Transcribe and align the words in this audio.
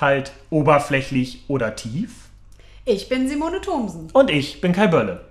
Halt 0.00 0.32
oberflächlich 0.50 1.44
oder 1.48 1.76
tief? 1.76 2.30
Ich 2.84 3.08
bin 3.08 3.28
Simone 3.28 3.60
Thomsen. 3.60 4.08
Und 4.12 4.30
ich 4.30 4.60
bin 4.60 4.72
Kai 4.72 4.88
Bölle. 4.88 5.24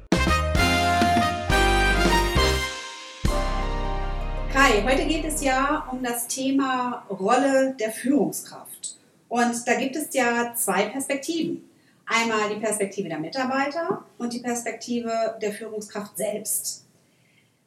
Kai, 4.53 4.83
heute 4.83 5.05
geht 5.05 5.25
es 5.25 5.43
ja 5.43 5.87
um 5.91 6.03
das 6.03 6.27
Thema 6.27 7.05
Rolle 7.09 7.75
der 7.79 7.91
Führungskraft. 7.91 8.97
Und 9.27 9.67
da 9.67 9.73
gibt 9.75 9.95
es 9.95 10.13
ja 10.13 10.53
zwei 10.55 10.85
Perspektiven. 10.85 11.69
Einmal 12.05 12.53
die 12.53 12.59
Perspektive 12.59 13.09
der 13.09 13.19
Mitarbeiter 13.19 14.05
und 14.17 14.33
die 14.33 14.39
Perspektive 14.39 15.37
der 15.41 15.51
Führungskraft 15.53 16.17
selbst. 16.17 16.85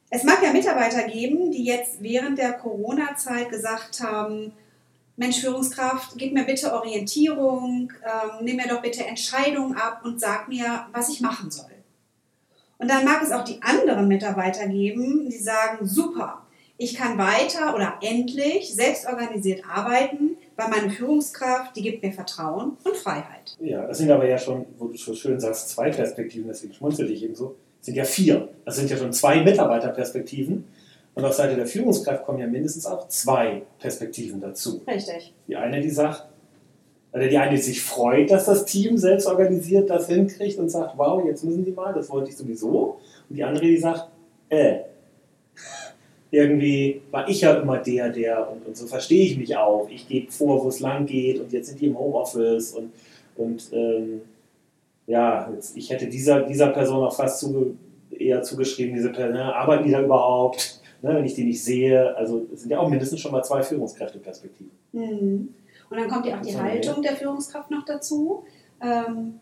Es 0.09 0.23
mag 0.23 0.41
ja 0.43 0.53
Mitarbeiter 0.53 1.03
geben, 1.03 1.51
die 1.51 1.65
jetzt 1.65 2.01
während 2.01 2.37
der 2.37 2.53
Corona-Zeit 2.53 3.49
gesagt 3.49 4.01
haben, 4.01 4.53
Mensch, 5.17 5.39
Führungskraft, 5.39 6.17
gib 6.17 6.33
mir 6.33 6.43
bitte 6.43 6.73
Orientierung, 6.73 7.91
ähm, 8.03 8.43
nimm 8.43 8.57
mir 8.57 8.67
doch 8.67 8.81
bitte 8.81 9.05
Entscheidungen 9.05 9.75
ab 9.75 10.01
und 10.03 10.19
sag 10.19 10.49
mir, 10.49 10.87
was 10.91 11.09
ich 11.09 11.21
machen 11.21 11.49
soll. 11.49 11.71
Und 12.77 12.89
dann 12.89 13.05
mag 13.05 13.21
es 13.23 13.31
auch 13.31 13.43
die 13.43 13.61
anderen 13.61 14.07
Mitarbeiter 14.07 14.67
geben, 14.67 15.29
die 15.29 15.37
sagen, 15.37 15.87
super, 15.87 16.41
ich 16.77 16.95
kann 16.95 17.17
weiter 17.17 17.73
oder 17.73 17.99
endlich 18.01 18.75
selbstorganisiert 18.75 19.63
arbeiten, 19.65 20.35
weil 20.57 20.69
meine 20.69 20.89
Führungskraft, 20.89 21.75
die 21.75 21.81
gibt 21.81 22.03
mir 22.03 22.11
Vertrauen 22.11 22.77
und 22.83 22.97
Freiheit. 22.97 23.55
Ja, 23.61 23.87
das 23.87 23.97
sind 23.97 24.11
aber 24.11 24.27
ja 24.27 24.37
schon, 24.37 24.65
wo 24.77 24.87
du 24.87 24.97
so 24.97 25.13
schön 25.13 25.39
sagst, 25.39 25.69
zwei 25.69 25.89
Perspektiven, 25.89 26.47
deswegen 26.47 26.73
schmunzel 26.73 27.09
ich 27.09 27.23
eben 27.23 27.35
so, 27.35 27.55
sind 27.79 27.95
ja 27.95 28.03
vier. 28.03 28.49
Das 28.65 28.75
sind 28.75 28.89
ja 28.89 28.97
schon 28.97 29.13
zwei 29.13 29.41
Mitarbeiterperspektiven. 29.41 30.65
Und 31.15 31.23
auf 31.23 31.33
Seite 31.33 31.55
der 31.55 31.65
Führungskraft 31.65 32.25
kommen 32.25 32.39
ja 32.39 32.47
mindestens 32.47 32.85
auch 32.85 33.07
zwei 33.07 33.63
Perspektiven 33.79 34.41
dazu. 34.41 34.81
Richtig. 34.85 35.33
Die 35.47 35.55
eine, 35.55 35.79
die 35.79 35.89
sagt, 35.89 36.27
oder 37.13 37.29
die 37.29 37.37
eine, 37.37 37.55
die 37.55 37.61
sich 37.61 37.81
freut, 37.81 38.29
dass 38.29 38.45
das 38.45 38.65
Team 38.65 38.97
selbst 38.97 39.25
organisiert 39.25 39.89
das 39.89 40.07
hinkriegt 40.07 40.59
und 40.59 40.69
sagt, 40.69 40.97
wow, 40.97 41.23
jetzt 41.25 41.45
müssen 41.45 41.63
die 41.63 41.71
mal, 41.71 41.93
das 41.93 42.09
wollte 42.09 42.29
ich 42.29 42.35
sowieso. 42.35 42.99
Und 43.29 43.37
die 43.37 43.43
andere, 43.43 43.65
die 43.65 43.77
sagt, 43.77 44.09
äh, 44.49 44.79
irgendwie 46.29 47.01
war 47.11 47.29
ich 47.29 47.39
ja 47.39 47.53
immer 47.53 47.77
der, 47.77 48.09
der, 48.09 48.51
und, 48.51 48.67
und 48.67 48.75
so 48.75 48.85
verstehe 48.85 49.23
ich 49.23 49.37
mich 49.37 49.55
auch. 49.55 49.87
Ich 49.89 50.09
gebe 50.09 50.29
vor, 50.29 50.61
wo 50.61 50.67
es 50.67 50.81
lang 50.81 51.05
geht 51.05 51.39
und 51.39 51.53
jetzt 51.53 51.67
sind 51.67 51.79
die 51.79 51.87
im 51.87 51.97
Homeoffice 51.97 52.73
und, 52.73 52.91
und 53.37 53.69
ähm, 53.71 54.21
ja, 55.07 55.49
jetzt, 55.53 55.77
ich 55.77 55.89
hätte 55.89 56.07
dieser, 56.07 56.41
dieser 56.41 56.67
Person 56.67 57.05
auch 57.05 57.15
fast 57.15 57.39
zuge, 57.39 57.75
eher 58.11 58.41
zugeschrieben, 58.41 58.93
diese 58.93 59.11
Person, 59.11 59.33
ne, 59.35 59.55
arbeiten 59.55 59.85
die 59.85 59.91
da 59.91 60.01
überhaupt? 60.01 60.81
Ne, 61.05 61.15
wenn 61.15 61.25
ich 61.25 61.35
die 61.35 61.43
nicht 61.43 61.63
sehe. 61.63 62.15
Also 62.17 62.47
es 62.51 62.61
sind 62.61 62.71
ja 62.71 62.79
auch 62.79 62.89
mindestens 62.89 63.21
schon 63.21 63.31
mal 63.31 63.43
zwei 63.43 63.61
Führungskräfteperspektiven. 63.61 64.71
Mhm. 64.91 65.53
Und 65.89 65.97
dann 65.97 66.09
kommt 66.09 66.25
ja 66.25 66.37
auch 66.37 66.41
die 66.41 66.57
Haltung 66.57 67.01
der 67.03 67.15
Führungskraft 67.15 67.69
noch 67.69 67.85
dazu. 67.85 68.43
Ähm, 68.81 69.39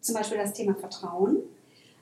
zum 0.00 0.14
Beispiel 0.14 0.38
das 0.38 0.52
Thema 0.52 0.74
Vertrauen. 0.74 1.38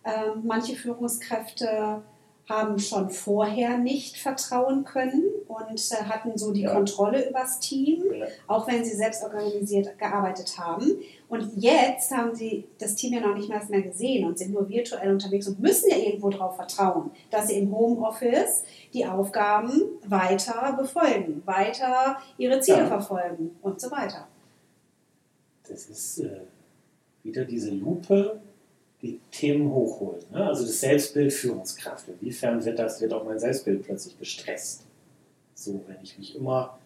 Ähm, 0.05 0.43
manche 0.45 0.75
Führungskräfte 0.75 2.03
haben 2.49 2.79
schon 2.79 3.11
vorher 3.11 3.79
nicht 3.79 4.17
vertrauen 4.17 4.85
können 4.85 5.25
und 5.49 5.93
äh, 5.93 6.05
hatten 6.05 6.37
so 6.37 6.53
die 6.53 6.63
ja. 6.63 6.73
Kontrolle 6.73 7.29
übers 7.29 7.59
Team, 7.59 8.05
ja. 8.13 8.27
auch 8.47 8.69
wenn 8.69 8.85
sie 8.85 8.95
selbst 8.95 9.25
organisiert 9.25 9.99
gearbeitet 9.99 10.59
haben. 10.59 10.99
Und 11.29 11.51
jetzt 11.57 12.11
haben 12.11 12.35
sie 12.35 12.69
das 12.79 12.95
Team 12.95 13.15
ja 13.15 13.21
noch 13.21 13.35
nicht 13.35 13.49
mehr, 13.49 13.63
mehr 13.69 13.83
gesehen 13.83 14.27
und 14.27 14.39
sind 14.39 14.53
nur 14.53 14.69
virtuell 14.69 15.11
unterwegs 15.11 15.49
und 15.49 15.61
müssen 15.61 15.91
ja 15.91 15.97
irgendwo 15.97 16.31
darauf 16.31 16.57
vertrauen, 16.57 17.11
dass 17.31 17.49
sie 17.49 17.59
im 17.59 17.75
Homeoffice 17.75 18.65
die 18.93 19.07
Aufgaben 19.07 19.83
weiter 20.07 20.77
befolgen, 20.79 21.43
weiter 21.45 22.19
ihre 22.37 22.61
Ziele 22.61 22.79
ja. 22.79 22.87
verfolgen 22.87 23.57
und 23.63 23.81
so 23.81 23.91
weiter. 23.91 24.29
Das 25.69 25.87
ist 25.87 26.21
äh, 26.21 26.41
wieder 27.23 27.45
diese 27.45 27.71
Lupe, 27.71 28.41
die 29.03 29.21
Themen 29.31 29.71
hochholt. 29.71 30.31
Ne? 30.31 30.47
Also 30.47 30.65
das 30.65 30.81
Selbstbild 30.81 31.33
Führungskraft. 31.33 32.09
Inwiefern 32.09 32.65
wird 32.65 32.79
das, 32.79 33.01
wird 33.01 33.13
auch 33.13 33.25
mein 33.25 33.39
Selbstbild 33.39 33.83
plötzlich 33.85 34.19
gestresst? 34.19 34.88
So, 35.59 35.83
wenn 35.89 35.97
ich 36.05 36.17
mich 36.17 36.37
immer. 36.37 36.79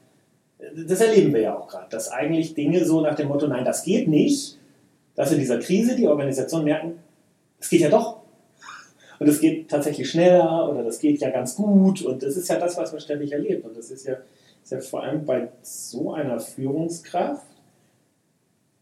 Das 0.86 1.00
erleben 1.02 1.34
wir 1.34 1.42
ja 1.42 1.58
auch 1.58 1.68
gerade, 1.68 1.90
dass 1.90 2.10
eigentlich 2.10 2.54
Dinge 2.54 2.84
so 2.86 3.02
nach 3.02 3.14
dem 3.14 3.28
Motto, 3.28 3.46
nein, 3.46 3.66
das 3.66 3.82
geht 3.82 4.08
nicht, 4.08 4.58
dass 5.14 5.30
in 5.30 5.38
dieser 5.38 5.58
Krise 5.58 5.94
die 5.94 6.06
Organisationen 6.06 6.64
merken, 6.64 6.98
es 7.60 7.68
geht 7.68 7.82
ja 7.82 7.90
doch. 7.90 8.22
Und 9.18 9.28
es 9.28 9.40
geht 9.40 9.68
tatsächlich 9.70 10.10
schneller 10.10 10.70
oder 10.70 10.82
das 10.82 11.00
geht 11.00 11.20
ja 11.20 11.28
ganz 11.28 11.54
gut. 11.54 12.00
Und 12.02 12.22
das 12.22 12.36
ist 12.36 12.48
ja 12.48 12.58
das, 12.58 12.78
was 12.78 12.92
man 12.92 13.00
ständig 13.00 13.32
erlebt. 13.32 13.66
Und 13.66 13.76
das 13.76 13.90
ist 13.90 14.06
ja, 14.06 14.16
ist 14.62 14.72
ja 14.72 14.80
vor 14.80 15.02
allem 15.02 15.26
bei 15.26 15.48
so 15.60 16.14
einer 16.14 16.40
Führungskraft, 16.40 17.46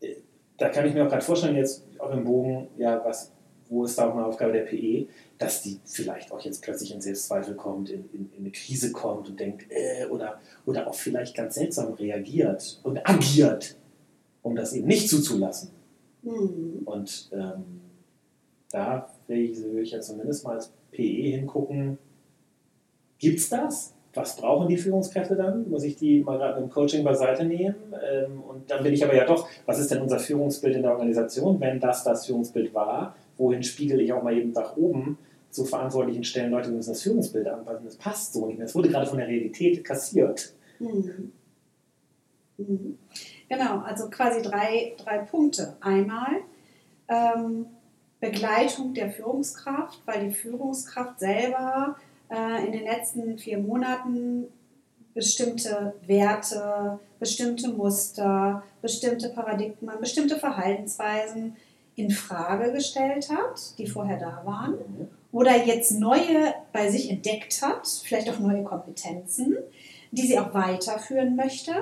äh, 0.03 0.15
da 0.57 0.69
kann 0.69 0.87
ich 0.87 0.95
mir 0.95 1.05
auch 1.05 1.09
gerade 1.09 1.25
vorstellen, 1.25 1.57
jetzt 1.57 1.85
auch 1.99 2.13
im 2.13 2.23
Bogen, 2.23 2.69
ja, 2.77 3.03
was, 3.05 3.33
wo 3.69 3.85
ist 3.85 3.99
da 3.99 4.09
auch 4.09 4.15
eine 4.15 4.25
Aufgabe 4.25 4.53
der 4.53 4.63
PE, 4.63 5.09
dass 5.41 5.63
die 5.63 5.81
vielleicht 5.87 6.33
auch 6.33 6.41
jetzt 6.43 6.63
plötzlich 6.63 6.95
in 6.95 7.01
Selbstzweifel 7.01 7.55
kommt, 7.55 7.89
in, 7.89 8.05
in, 8.13 8.31
in 8.33 8.41
eine 8.41 8.51
Krise 8.51 8.93
kommt 8.93 9.31
und 9.31 9.41
denkt, 9.41 9.65
äh, 9.71 10.05
oder, 10.05 10.39
oder 10.67 10.87
auch 10.87 10.95
vielleicht 10.95 11.35
ganz 11.35 11.55
seltsam 11.55 11.95
reagiert 11.95 12.79
und 12.83 13.09
agiert, 13.09 13.77
um 14.43 14.55
das 14.55 14.75
eben 14.75 14.87
nicht 14.87 15.09
zuzulassen. 15.09 15.71
Mhm. 16.23 16.83
Und 16.85 17.31
ähm, 17.33 17.81
da 18.71 19.11
will 19.29 19.81
ich, 19.81 19.91
ja 19.93 20.03
zumindest 20.03 20.45
mal 20.45 20.57
als 20.57 20.73
PE 20.93 21.03
hingucken, 21.03 21.97
gibt 23.19 23.39
es 23.39 23.49
das? 23.49 23.95
was 24.13 24.37
brauchen 24.37 24.69
die 24.69 24.77
Führungskräfte 24.77 25.37
dann? 25.37 25.71
Muss 25.71 25.85
ich 25.85 25.97
die 25.97 26.21
mal 26.21 26.37
gerade 26.37 26.61
im 26.61 26.69
Coaching 26.69 27.05
beiseite 27.05 27.45
nehmen? 27.45 27.77
Ähm, 27.93 28.43
und 28.43 28.71
dann 28.71 28.83
bin 28.83 28.93
ich 28.93 29.05
aber 29.05 29.15
ja 29.15 29.25
doch, 29.25 29.49
was 29.67 29.79
ist 29.79 29.91
denn 29.91 30.03
unser 30.03 30.19
Führungsbild 30.19 30.77
in 30.77 30.83
der 30.83 30.93
Organisation, 30.93 31.61
wenn 31.61 31.79
das 31.79 32.03
das 32.03 32.27
Führungsbild 32.27 32.75
war? 32.75 33.15
Wohin 33.37 33.63
spiegel 33.63 34.01
ich 34.01 34.13
auch 34.13 34.23
mal 34.23 34.37
eben 34.37 34.51
nach 34.53 34.77
oben 34.77 35.17
zu 35.51 35.65
verantwortlichen 35.65 36.25
Stellen? 36.25 36.51
Leute 36.51 36.71
müssen 36.71 36.91
das 36.91 37.03
Führungsbild 37.03 37.47
anpassen. 37.47 37.85
Das 37.85 37.97
passt 37.97 38.33
so 38.33 38.47
nicht 38.47 38.59
mehr. 38.59 38.67
Es 38.67 38.75
wurde 38.75 38.89
gerade 38.89 39.07
von 39.07 39.19
der 39.19 39.29
Realität 39.29 39.85
kassiert. 39.85 40.55
Mhm. 40.79 41.33
Mhm. 42.57 42.99
Genau, 43.49 43.81
also 43.81 44.09
quasi 44.11 44.43
drei, 44.43 44.95
drei 44.99 45.19
Punkte. 45.19 45.77
Einmal 45.81 46.43
ähm, 47.09 47.67
Begleitung 48.21 48.95
der 48.95 49.11
Führungskraft, 49.11 50.01
weil 50.07 50.29
die 50.29 50.35
Führungskraft 50.35 51.19
selber 51.19 51.97
äh, 52.31 52.67
in 52.67 52.73
den 52.73 52.85
letzten 52.85 53.39
vier 53.39 53.59
Monaten 53.59 54.47
bestimmte 55.15 55.95
Werte, 56.07 57.01
bestimmte 57.19 57.69
Muster, 57.69 58.63
bestimmte 58.81 59.31
Paradigmen, 59.31 59.99
bestimmte 60.01 60.37
Verhaltensweisen 60.37 61.57
in 61.97 62.11
Frage 62.11 62.73
gestellt 62.73 63.29
hat, 63.31 63.79
die 63.79 63.87
vorher 63.87 64.19
da 64.19 64.43
waren, 64.45 64.79
oder 65.33 65.65
jetzt 65.65 65.93
neue 65.93 66.55
bei 66.73 66.91
sich 66.91 67.11
entdeckt 67.11 67.63
hat, 67.63 67.87
vielleicht 68.05 68.29
auch 68.31 68.39
neue 68.39 68.65
Kompetenzen, 68.65 69.57
die 70.11 70.27
sie 70.27 70.39
auch 70.39 70.53
weiterführen 70.55 71.37
möchte 71.37 71.73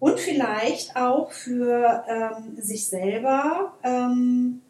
und 0.00 0.18
vielleicht 0.18 0.96
auch 0.96 1.30
für 1.30 2.04
ähm, 2.08 2.56
sich 2.60 2.88
selber, 2.88 3.74
ähm, 3.84 4.62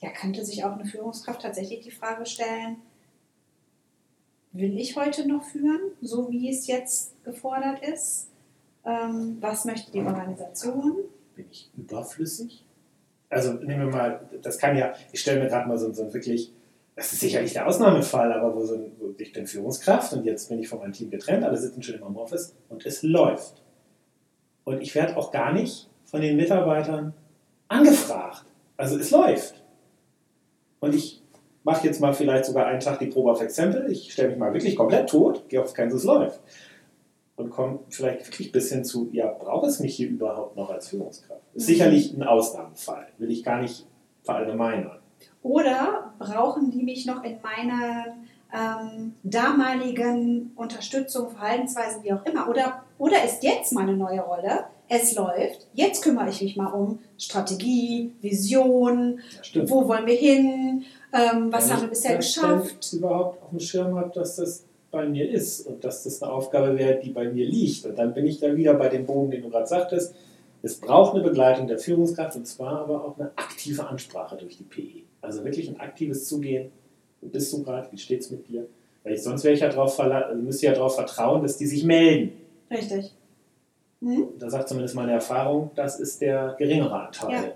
ja, 0.00 0.10
könnte 0.10 0.44
sich 0.44 0.64
auch 0.64 0.72
eine 0.72 0.84
Führungskraft 0.84 1.42
tatsächlich 1.42 1.80
die 1.80 1.90
Frage 1.90 2.26
stellen, 2.26 2.76
will 4.52 4.78
ich 4.78 4.96
heute 4.96 5.26
noch 5.26 5.44
führen, 5.44 5.80
so 6.00 6.30
wie 6.30 6.50
es 6.50 6.66
jetzt 6.66 7.12
gefordert 7.24 7.86
ist? 7.86 8.28
Ähm, 8.84 9.38
was 9.40 9.64
möchte 9.64 9.90
die 9.92 10.00
Organisation? 10.00 10.96
Bin 11.34 11.46
ich 11.50 11.70
überflüssig? 11.76 12.64
Also 13.30 13.54
nehmen 13.54 13.86
wir 13.86 13.92
mal, 13.92 14.28
das 14.42 14.58
kann 14.58 14.76
ja, 14.76 14.92
ich 15.12 15.20
stelle 15.20 15.42
mir 15.42 15.48
gerade 15.48 15.68
mal 15.68 15.78
so, 15.78 15.92
so 15.92 16.12
wirklich, 16.12 16.52
das 16.96 17.12
ist 17.12 17.20
sicherlich 17.20 17.52
der 17.52 17.66
Ausnahmefall, 17.66 18.32
aber 18.32 18.54
wo, 18.54 18.64
so, 18.64 18.78
wo 18.98 19.14
ich 19.18 19.32
bin 19.32 19.46
Führungskraft 19.46 20.12
und 20.12 20.24
jetzt 20.24 20.48
bin 20.48 20.60
ich 20.60 20.68
von 20.68 20.78
meinem 20.78 20.92
Team 20.92 21.10
getrennt, 21.10 21.44
alle 21.44 21.56
sitzen 21.56 21.82
schon 21.82 21.96
im 21.96 22.04
Homeoffice 22.04 22.54
und 22.68 22.86
es 22.86 23.02
läuft. 23.02 23.62
Und 24.64 24.80
ich 24.80 24.94
werde 24.94 25.16
auch 25.16 25.32
gar 25.32 25.52
nicht 25.52 25.90
von 26.04 26.20
den 26.20 26.36
Mitarbeitern 26.36 27.12
angefragt. 27.68 28.44
Also 28.76 28.98
es 28.98 29.10
läuft. 29.10 29.62
Und 30.80 30.94
ich 30.94 31.22
mache 31.64 31.86
jetzt 31.86 32.00
mal 32.00 32.14
vielleicht 32.14 32.44
sogar 32.44 32.66
einen 32.66 32.80
Tag 32.80 32.98
die 32.98 33.06
Probe 33.06 33.32
auf 33.32 33.40
Exempel. 33.40 33.90
Ich 33.90 34.12
stelle 34.12 34.30
mich 34.30 34.38
mal 34.38 34.52
wirklich 34.52 34.76
komplett 34.76 35.08
tot, 35.08 35.48
gehe 35.48 35.62
auf 35.62 35.72
keinen, 35.74 35.90
es 35.90 36.04
läuft. 36.04 36.40
und 37.36 37.50
komme 37.50 37.80
vielleicht 37.90 38.26
wirklich 38.26 38.52
bis 38.52 38.70
hin 38.70 38.84
zu, 38.84 39.08
ja, 39.12 39.26
braucht 39.26 39.66
es 39.66 39.80
mich 39.80 39.96
hier 39.96 40.08
überhaupt 40.08 40.56
noch 40.56 40.70
als 40.70 40.88
Führungskraft? 40.88 41.42
Ist 41.54 41.66
sicherlich 41.66 42.14
ein 42.14 42.22
Ausnahmefall, 42.22 43.08
will 43.18 43.30
ich 43.30 43.42
gar 43.42 43.60
nicht 43.60 43.86
verallgemeinern. 44.22 45.00
Oder 45.42 46.12
brauchen 46.18 46.70
die 46.70 46.82
mich 46.82 47.06
noch 47.06 47.22
in 47.22 47.36
meiner 47.42 48.14
ähm, 48.52 49.14
damaligen 49.22 50.52
Unterstützung, 50.56 51.30
Verhaltensweisen, 51.30 52.02
wie 52.02 52.12
auch 52.12 52.24
immer? 52.24 52.48
Oder, 52.48 52.82
oder 52.98 53.24
ist 53.24 53.42
jetzt 53.42 53.72
meine 53.72 53.96
neue 53.96 54.20
Rolle, 54.20 54.64
es 54.88 55.14
läuft, 55.14 55.66
jetzt 55.72 56.02
kümmere 56.02 56.28
ich 56.28 56.42
mich 56.42 56.56
mal 56.56 56.70
um 56.72 56.98
Strategie, 57.18 58.12
Vision, 58.20 59.20
Ja, 59.52 59.68
wo 59.68 59.88
wollen 59.88 60.06
wir 60.06 60.14
hin, 60.14 60.84
ähm, 61.12 61.50
was 61.50 61.68
Wenn 61.68 61.76
haben 61.76 61.80
wir 61.82 61.84
ich 61.86 61.90
bisher 61.90 62.16
geschafft? 62.16 62.92
dann 62.92 62.98
überhaupt 62.98 63.42
auf 63.42 63.50
dem 63.50 63.60
Schirm 63.60 63.96
habe, 63.96 64.10
dass 64.14 64.36
das 64.36 64.64
bei 64.90 65.06
mir 65.08 65.28
ist 65.28 65.66
und 65.66 65.82
dass 65.82 66.04
das 66.04 66.22
eine 66.22 66.32
Aufgabe 66.32 66.78
wäre, 66.78 67.00
die 67.00 67.10
bei 67.10 67.28
mir 67.28 67.46
liegt. 67.46 67.84
Und 67.86 67.98
dann 67.98 68.14
bin 68.14 68.26
ich 68.26 68.38
da 68.40 68.54
wieder 68.54 68.74
bei 68.74 68.88
dem 68.88 69.06
Bogen, 69.06 69.30
den 69.30 69.42
du 69.42 69.50
gerade 69.50 69.66
sagtest. 69.66 70.14
Es 70.62 70.76
braucht 70.80 71.14
eine 71.14 71.24
Begleitung 71.24 71.66
der 71.66 71.78
Führungskraft 71.78 72.36
und 72.36 72.46
zwar 72.46 72.80
aber 72.80 73.04
auch 73.04 73.18
eine 73.18 73.30
aktive 73.36 73.86
Ansprache 73.86 74.36
durch 74.36 74.56
die 74.56 74.62
PE. 74.64 75.02
Also 75.24 75.44
wirklich 75.44 75.68
ein 75.68 75.80
aktives 75.80 76.28
Zugehen. 76.28 76.70
Wo 77.20 77.28
bist 77.28 77.52
du 77.52 77.62
gerade? 77.62 77.90
Wie 77.90 77.98
steht 77.98 78.20
es 78.20 78.30
mit 78.30 78.48
dir? 78.48 78.66
Weil 79.02 79.14
ich, 79.14 79.22
sonst 79.22 79.44
wäre 79.44 79.54
ich 79.54 79.60
ja 79.60 79.68
drauf, 79.68 79.98
also 79.98 80.34
müsste 80.36 80.66
ich 80.66 80.70
ja 80.70 80.74
darauf 80.74 80.94
vertrauen, 80.94 81.42
dass 81.42 81.56
die 81.56 81.66
sich 81.66 81.84
melden. 81.84 82.32
Richtig. 82.70 83.12
Mhm. 84.00 84.28
Da 84.38 84.50
sagt 84.50 84.68
zumindest 84.68 84.94
meine 84.94 85.12
Erfahrung, 85.12 85.70
das 85.74 86.00
ist 86.00 86.20
der 86.20 86.54
geringere 86.58 87.06
Anteil. 87.06 87.54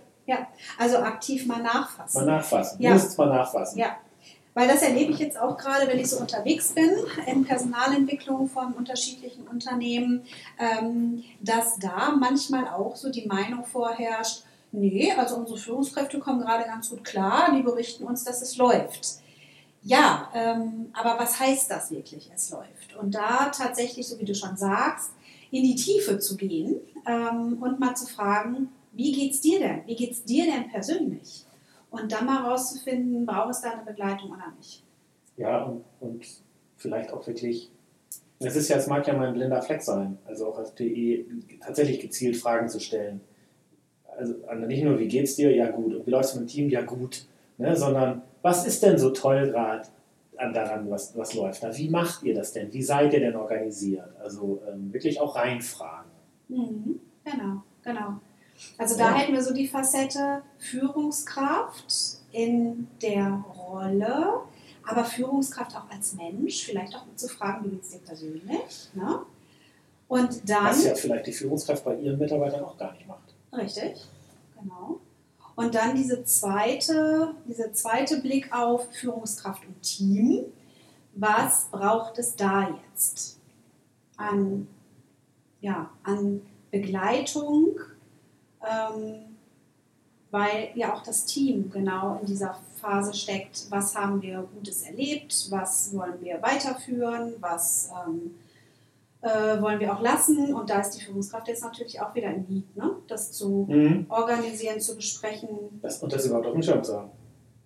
Also 0.79 0.99
aktiv 0.99 1.47
mal 1.47 1.62
nachfassen. 1.62 2.25
Mal 2.25 2.37
nachfassen. 2.37 2.81
Ja. 2.81 2.91
Mindestens 2.91 3.19
mal 3.19 3.29
nachfassen. 3.29 3.79
Ja. 3.79 3.97
Weil 4.55 4.67
das 4.67 4.82
erlebe 4.82 5.12
ich 5.12 5.19
jetzt 5.19 5.38
auch 5.38 5.56
gerade, 5.56 5.87
wenn 5.87 5.99
ich 5.99 6.11
so 6.11 6.19
unterwegs 6.19 6.73
bin 6.73 6.91
in 7.26 7.44
Personalentwicklung 7.44 8.49
von 8.49 8.73
unterschiedlichen 8.73 9.47
Unternehmen, 9.47 10.23
ähm, 10.59 11.23
dass 11.41 11.79
da 11.79 12.17
manchmal 12.19 12.67
auch 12.69 12.97
so 12.97 13.11
die 13.11 13.26
Meinung 13.26 13.65
vorherrscht, 13.65 14.43
nee, 14.73 15.12
also 15.12 15.37
unsere 15.37 15.59
Führungskräfte 15.59 16.19
kommen 16.19 16.41
gerade 16.41 16.65
ganz 16.65 16.91
gut 16.91 17.05
klar, 17.05 17.55
die 17.55 17.62
berichten 17.62 18.05
uns, 18.05 18.25
dass 18.25 18.43
es 18.43 18.56
läuft. 18.56 19.20
Ja, 19.82 20.31
ähm, 20.35 20.91
aber 20.93 21.19
was 21.19 21.38
heißt 21.38 21.70
das 21.70 21.91
wirklich, 21.91 22.31
es 22.35 22.50
läuft? 22.50 22.97
Und 23.00 23.15
da 23.15 23.50
tatsächlich, 23.50 24.06
so 24.09 24.19
wie 24.19 24.25
du 24.25 24.35
schon 24.35 24.56
sagst, 24.56 25.11
in 25.50 25.62
die 25.62 25.76
Tiefe 25.76 26.19
zu 26.19 26.37
gehen 26.37 26.76
ähm, 27.06 27.59
und 27.61 27.81
mal 27.81 27.94
zu 27.94 28.06
fragen, 28.06 28.69
wie 28.93 29.12
geht's 29.12 29.41
dir 29.41 29.61
denn? 29.61 29.87
Wie 29.87 29.94
geht's 29.94 30.25
dir 30.25 30.44
denn 30.44 30.69
persönlich? 30.69 31.47
Und 31.91 32.12
dann 32.12 32.26
mal 32.26 32.44
rauszufinden, 32.44 33.25
braucht 33.25 33.50
es 33.50 33.61
da 33.62 33.70
eine 33.70 33.85
Begleitung 33.85 34.31
oder 34.31 34.53
nicht. 34.59 34.82
Ja, 35.37 35.62
und, 35.62 35.85
und 36.00 36.26
vielleicht 36.76 37.12
auch 37.12 37.26
wirklich, 37.26 37.70
es 38.41 38.56
ist 38.56 38.69
ja, 38.69 38.76
es 38.76 38.88
mag 38.88 39.06
ja 39.06 39.15
mal 39.15 39.29
ein 39.29 39.35
blinder 39.35 39.62
Fleck 39.62 39.82
sein, 39.82 40.19
also 40.26 40.49
auch 40.49 40.59
als 40.59 40.73
PE 40.73 41.25
tatsächlich 41.61 42.00
gezielt 42.00 42.37
Fragen 42.37 42.69
zu 42.69 42.81
stellen. 42.81 43.20
Also 44.19 44.35
nicht 44.67 44.82
nur, 44.82 44.99
wie 44.99 45.09
geht's 45.09 45.37
dir? 45.37 45.55
Ja, 45.55 45.70
gut. 45.70 45.94
Und 45.94 46.06
wie 46.06 46.11
läuft's 46.11 46.35
mit 46.35 46.44
dem 46.44 46.49
Team? 46.49 46.69
Ja, 46.69 46.82
gut. 46.82 47.25
Ne? 47.56 47.75
Sondern, 47.76 48.23
was 48.43 48.67
ist 48.67 48.82
denn 48.82 48.99
so 48.99 49.11
toll 49.11 49.50
gerade 49.50 49.82
an 50.37 50.53
daran, 50.55 50.88
was, 50.91 51.17
was 51.17 51.35
läuft 51.35 51.62
da? 51.62 51.76
Wie 51.76 51.88
macht 51.88 52.23
ihr 52.23 52.35
das 52.35 52.53
denn? 52.53 52.73
Wie 52.73 52.82
seid 52.82 53.12
ihr 53.12 53.20
denn 53.20 53.35
organisiert? 53.37 54.09
Also 54.23 54.61
ähm, 54.70 54.93
wirklich 54.93 55.20
auch 55.20 55.35
reinfragen. 55.35 56.11
Mhm. 56.49 57.00
Genau, 57.25 57.62
genau. 57.82 58.20
Also 58.76 58.97
da 58.97 59.11
Ja. 59.11 59.15
hätten 59.17 59.32
wir 59.32 59.43
so 59.43 59.53
die 59.55 59.67
Facette 59.69 60.43
Führungskraft 60.59 62.19
in 62.32 62.88
der 63.03 63.44
Rolle, 63.56 64.41
aber 64.87 65.05
Führungskraft 65.05 65.76
auch 65.76 65.91
als 65.91 66.15
Mensch, 66.15 66.65
vielleicht 66.65 66.94
auch 66.94 67.05
zu 67.15 67.29
fragen, 67.29 67.65
wie 67.67 67.70
geht 67.70 67.82
es 67.82 67.91
dir 67.91 67.99
persönlich. 67.99 68.88
Ne? 68.94 69.20
Und 70.09 70.49
dann, 70.49 70.67
Was 70.67 70.85
ja 70.85 70.94
vielleicht 70.94 71.26
die 71.26 71.32
Führungskraft 71.32 71.85
bei 71.85 71.97
ihren 71.97 72.19
Mitarbeitern 72.19 72.65
auch 72.65 72.79
gar 72.79 72.93
nicht 72.94 73.06
macht. 73.06 73.27
Richtig, 73.52 74.06
genau. 74.58 75.00
Und 75.56 75.74
dann 75.74 75.96
diese 75.96 76.24
zweite, 76.24 77.34
diese 77.46 77.72
zweite 77.72 78.20
Blick 78.20 78.52
auf 78.52 78.92
Führungskraft 78.92 79.66
und 79.66 79.82
Team. 79.82 80.44
Was 81.14 81.64
braucht 81.70 82.18
es 82.18 82.36
da 82.36 82.68
jetzt 82.92 83.40
an, 84.16 84.68
ja, 85.60 85.90
an 86.04 86.42
Begleitung? 86.70 87.80
Ähm, 88.62 89.28
weil 90.30 90.70
ja 90.74 90.94
auch 90.94 91.02
das 91.02 91.24
Team 91.24 91.70
genau 91.70 92.18
in 92.20 92.26
dieser 92.26 92.58
Phase 92.80 93.14
steckt, 93.14 93.66
was 93.70 93.96
haben 93.96 94.20
wir 94.22 94.46
Gutes 94.54 94.82
erlebt, 94.82 95.46
was 95.50 95.94
wollen 95.94 96.20
wir 96.20 96.40
weiterführen, 96.42 97.34
was 97.40 97.90
ähm, 98.06 98.34
äh, 99.23 99.61
wollen 99.61 99.81
wir 99.81 99.93
auch 99.94 100.00
lassen. 100.00 100.55
Und 100.55 100.70
da 100.70 100.81
ist 100.81 100.91
die 100.91 101.05
Führungskraft 101.05 101.49
jetzt 101.49 101.62
natürlich 101.62 102.00
auch 102.00 102.15
wieder 102.15 102.32
im 102.32 102.47
Lied, 102.49 102.76
ne? 102.76 102.97
das 103.09 103.32
zu 103.32 103.69
organisieren, 104.09 104.81
zu 104.81 104.97
besprechen. 104.97 105.49
Das, 105.82 106.03
und 106.03 106.12
das 106.12 106.26
überhaupt 106.26 106.47
auf 106.47 106.53
dem 106.53 106.62
Schirm 106.62 106.82
zu 106.82 106.97
haben. 106.97 107.11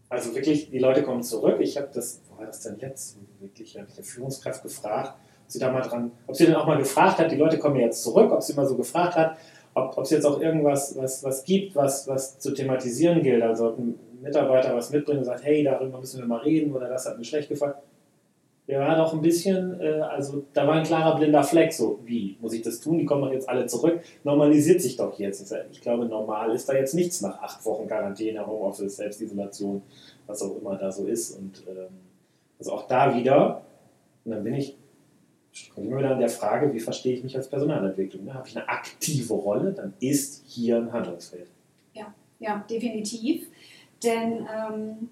Also 0.08 0.34
wirklich, 0.34 0.70
die 0.70 0.78
Leute 0.78 1.02
kommen 1.02 1.22
zurück. 1.22 1.56
Ich 1.60 1.78
habe 1.78 1.88
das, 1.92 2.20
wo 2.28 2.38
war 2.38 2.46
das 2.46 2.60
denn 2.60 2.76
jetzt? 2.78 3.16
Wirklich, 3.40 3.78
habe 3.78 3.86
ich 3.88 3.94
der 3.94 4.04
Führungskraft 4.04 4.62
gefragt, 4.62 5.14
ob 5.44 5.50
sie 5.50 5.58
da 5.58 5.72
mal 5.72 5.80
dran, 5.80 6.12
ob 6.26 6.36
sie 6.36 6.44
dann 6.44 6.56
auch 6.56 6.66
mal 6.66 6.76
gefragt 6.76 7.18
hat, 7.18 7.30
die 7.32 7.36
Leute 7.36 7.58
kommen 7.58 7.76
ja 7.76 7.86
jetzt 7.86 8.02
zurück, 8.02 8.30
ob 8.30 8.42
sie 8.42 8.52
mal 8.52 8.66
so 8.66 8.76
gefragt 8.76 9.16
hat, 9.16 9.38
ob 9.72 9.96
ob 9.96 10.04
es 10.04 10.10
jetzt 10.10 10.26
auch 10.26 10.38
irgendwas 10.38 10.96
was, 10.98 11.24
was 11.24 11.44
gibt, 11.44 11.74
was, 11.74 12.06
was 12.08 12.38
zu 12.38 12.52
thematisieren 12.52 13.22
gilt. 13.22 13.42
Also 13.42 13.70
ob 13.70 13.78
ein 13.78 13.98
Mitarbeiter 14.20 14.76
was 14.76 14.90
mitbringt 14.90 15.20
und 15.20 15.24
sagt, 15.24 15.44
hey, 15.44 15.64
darüber 15.64 15.98
müssen 15.98 16.20
wir 16.20 16.26
mal 16.26 16.40
reden 16.40 16.74
oder 16.74 16.88
das 16.88 17.06
hat 17.06 17.16
mir 17.16 17.24
schlecht 17.24 17.48
gefallen. 17.48 17.74
Ja, 18.72 18.88
hat 18.88 18.98
auch 18.98 19.12
ein 19.12 19.20
bisschen, 19.20 19.78
äh, 19.80 20.00
also 20.00 20.44
da 20.54 20.66
war 20.66 20.76
ein 20.76 20.84
klarer 20.84 21.16
blinder 21.18 21.44
Fleck, 21.44 21.74
so 21.74 22.00
wie, 22.04 22.38
muss 22.40 22.54
ich 22.54 22.62
das 22.62 22.80
tun? 22.80 22.96
Die 22.96 23.04
kommen 23.04 23.20
doch 23.20 23.32
jetzt 23.32 23.46
alle 23.46 23.66
zurück. 23.66 24.00
Normalisiert 24.24 24.80
sich 24.80 24.96
doch 24.96 25.18
jetzt. 25.18 25.54
Ich 25.70 25.80
glaube, 25.82 26.06
normal 26.06 26.54
ist 26.54 26.68
da 26.68 26.72
jetzt 26.72 26.94
nichts 26.94 27.20
nach 27.20 27.42
acht 27.42 27.62
Wochen 27.66 27.86
Quarantäne, 27.86 28.46
Homeoffice, 28.46 28.96
Selbstisolation, 28.96 29.82
was 30.26 30.40
auch 30.42 30.56
immer 30.56 30.76
da 30.76 30.90
so 30.90 31.04
ist. 31.04 31.38
Und 31.38 31.62
ähm, 31.68 31.88
also 32.58 32.72
auch 32.72 32.86
da 32.86 33.14
wieder, 33.14 33.60
und 34.24 34.30
dann 34.32 34.42
bin 34.42 34.54
ich, 34.54 34.74
komme 35.74 35.88
ich 35.88 35.94
wieder 35.94 36.12
an 36.12 36.20
der 36.20 36.30
Frage, 36.30 36.72
wie 36.72 36.80
verstehe 36.80 37.14
ich 37.14 37.22
mich 37.22 37.36
als 37.36 37.48
Personalentwicklung? 37.48 38.24
Ne? 38.24 38.32
Habe 38.32 38.48
ich 38.48 38.56
eine 38.56 38.66
aktive 38.68 39.34
Rolle, 39.34 39.72
dann 39.72 39.92
ist 40.00 40.44
hier 40.46 40.78
ein 40.78 40.92
Handlungsfeld. 40.92 41.48
Ja, 42.42 42.64
definitiv. 42.68 43.46
Denn 44.02 44.48
ähm, 44.52 45.08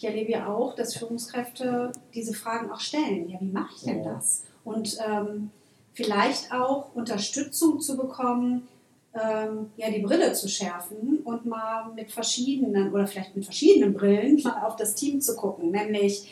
ich 0.00 0.06
erlebe 0.06 0.32
ja 0.32 0.46
auch, 0.46 0.74
dass 0.74 0.96
Führungskräfte 0.96 1.92
diese 2.14 2.32
Fragen 2.32 2.70
auch 2.70 2.80
stellen. 2.80 3.28
Ja, 3.28 3.38
wie 3.38 3.50
mache 3.52 3.74
ich 3.76 3.82
denn 3.82 4.02
das? 4.02 4.44
Und 4.64 4.96
ähm, 5.06 5.50
vielleicht 5.92 6.50
auch 6.54 6.94
Unterstützung 6.94 7.82
zu 7.82 7.98
bekommen, 7.98 8.66
ähm, 9.12 9.70
ja, 9.76 9.90
die 9.90 10.00
Brille 10.00 10.32
zu 10.32 10.48
schärfen 10.48 11.18
und 11.22 11.44
mal 11.44 11.92
mit 11.94 12.10
verschiedenen 12.10 12.94
oder 12.94 13.06
vielleicht 13.06 13.36
mit 13.36 13.44
verschiedenen 13.44 13.92
Brillen 13.92 14.40
mal 14.42 14.62
auf 14.64 14.76
das 14.76 14.94
Team 14.94 15.20
zu 15.20 15.36
gucken. 15.36 15.70
Nämlich, 15.70 16.30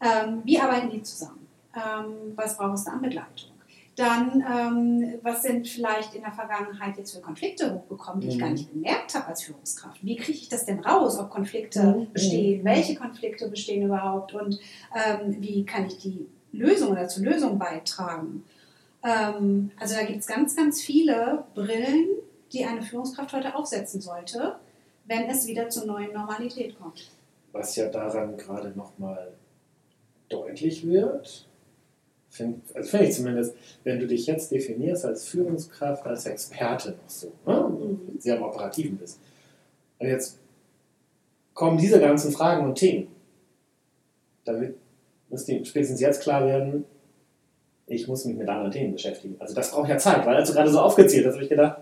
ähm, 0.00 0.40
wie 0.44 0.58
arbeiten 0.58 0.88
die 0.88 1.02
zusammen? 1.02 1.46
Ähm, 1.74 2.32
was 2.34 2.56
braucht 2.56 2.76
es 2.76 2.84
da 2.84 2.92
an 2.92 3.02
Begleitung? 3.02 3.50
Dann, 3.96 4.44
ähm, 4.46 5.18
was 5.22 5.42
sind 5.42 5.66
vielleicht 5.66 6.14
in 6.14 6.20
der 6.22 6.32
Vergangenheit 6.32 6.98
jetzt 6.98 7.14
für 7.14 7.22
Konflikte 7.22 7.74
hochgekommen, 7.74 8.20
die 8.20 8.28
ich 8.28 8.36
Mhm. 8.36 8.40
gar 8.40 8.50
nicht 8.50 8.70
bemerkt 8.72 9.14
habe 9.14 9.26
als 9.28 9.42
Führungskraft? 9.42 10.04
Wie 10.04 10.16
kriege 10.16 10.36
ich 10.38 10.48
das 10.50 10.66
denn 10.66 10.80
raus, 10.80 11.18
ob 11.18 11.30
Konflikte 11.30 11.82
Mhm. 11.82 12.12
bestehen? 12.12 12.60
Mhm. 12.60 12.64
Welche 12.66 12.94
Konflikte 12.94 13.48
bestehen 13.48 13.86
überhaupt? 13.86 14.34
Und 14.34 14.60
ähm, 14.94 15.36
wie 15.40 15.64
kann 15.64 15.86
ich 15.86 15.96
die 15.98 16.26
Lösung 16.52 16.90
oder 16.90 17.08
zur 17.08 17.24
Lösung 17.24 17.58
beitragen? 17.58 18.44
Ähm, 19.02 19.70
also 19.80 19.94
da 19.94 20.02
gibt 20.04 20.20
es 20.20 20.26
ganz, 20.26 20.54
ganz 20.54 20.82
viele 20.82 21.44
Brillen, 21.54 22.06
die 22.52 22.64
eine 22.66 22.82
Führungskraft 22.82 23.32
heute 23.32 23.54
aufsetzen 23.56 24.02
sollte, 24.02 24.56
wenn 25.06 25.24
es 25.30 25.46
wieder 25.46 25.70
zur 25.70 25.86
neuen 25.86 26.12
Normalität 26.12 26.78
kommt. 26.78 27.10
Was 27.52 27.76
ja 27.76 27.88
daran 27.88 28.36
gerade 28.36 28.70
nochmal 28.76 29.32
deutlich 30.28 30.86
wird, 30.86 31.46
find, 32.36 32.60
also 32.74 32.88
finde 32.88 33.06
ich 33.06 33.14
zumindest, 33.14 33.54
wenn 33.84 33.98
du 33.98 34.06
dich 34.06 34.26
jetzt 34.26 34.50
definierst 34.52 35.04
als 35.04 35.26
Führungskraft, 35.28 36.06
als 36.06 36.26
Experte 36.26 36.90
noch 36.90 37.08
so, 37.08 37.32
ne? 37.46 37.68
Mhm. 37.68 38.18
sehr 38.18 38.36
im 38.36 38.42
Operativen 38.42 38.96
bist. 38.96 39.18
Und 39.98 40.08
jetzt 40.08 40.38
kommen 41.54 41.78
diese 41.78 42.00
ganzen 42.00 42.32
Fragen 42.32 42.64
und 42.64 42.76
Themen. 42.76 43.08
Damit 44.44 44.76
muss 45.28 45.44
dir 45.44 45.64
spätestens 45.64 46.00
jetzt 46.00 46.22
klar 46.22 46.46
werden, 46.46 46.84
ich 47.88 48.08
muss 48.08 48.24
mich 48.24 48.36
mit 48.36 48.48
anderen 48.48 48.70
Themen 48.70 48.92
beschäftigen. 48.92 49.36
Also 49.38 49.54
das 49.54 49.70
braucht 49.70 49.88
ja 49.88 49.96
Zeit, 49.96 50.26
weil 50.26 50.36
als 50.36 50.48
du 50.48 50.54
gerade 50.54 50.70
so 50.70 50.80
aufgezählt 50.80 51.26
hast, 51.26 51.34
habe 51.34 51.44
ich 51.44 51.48
gedacht, 51.48 51.80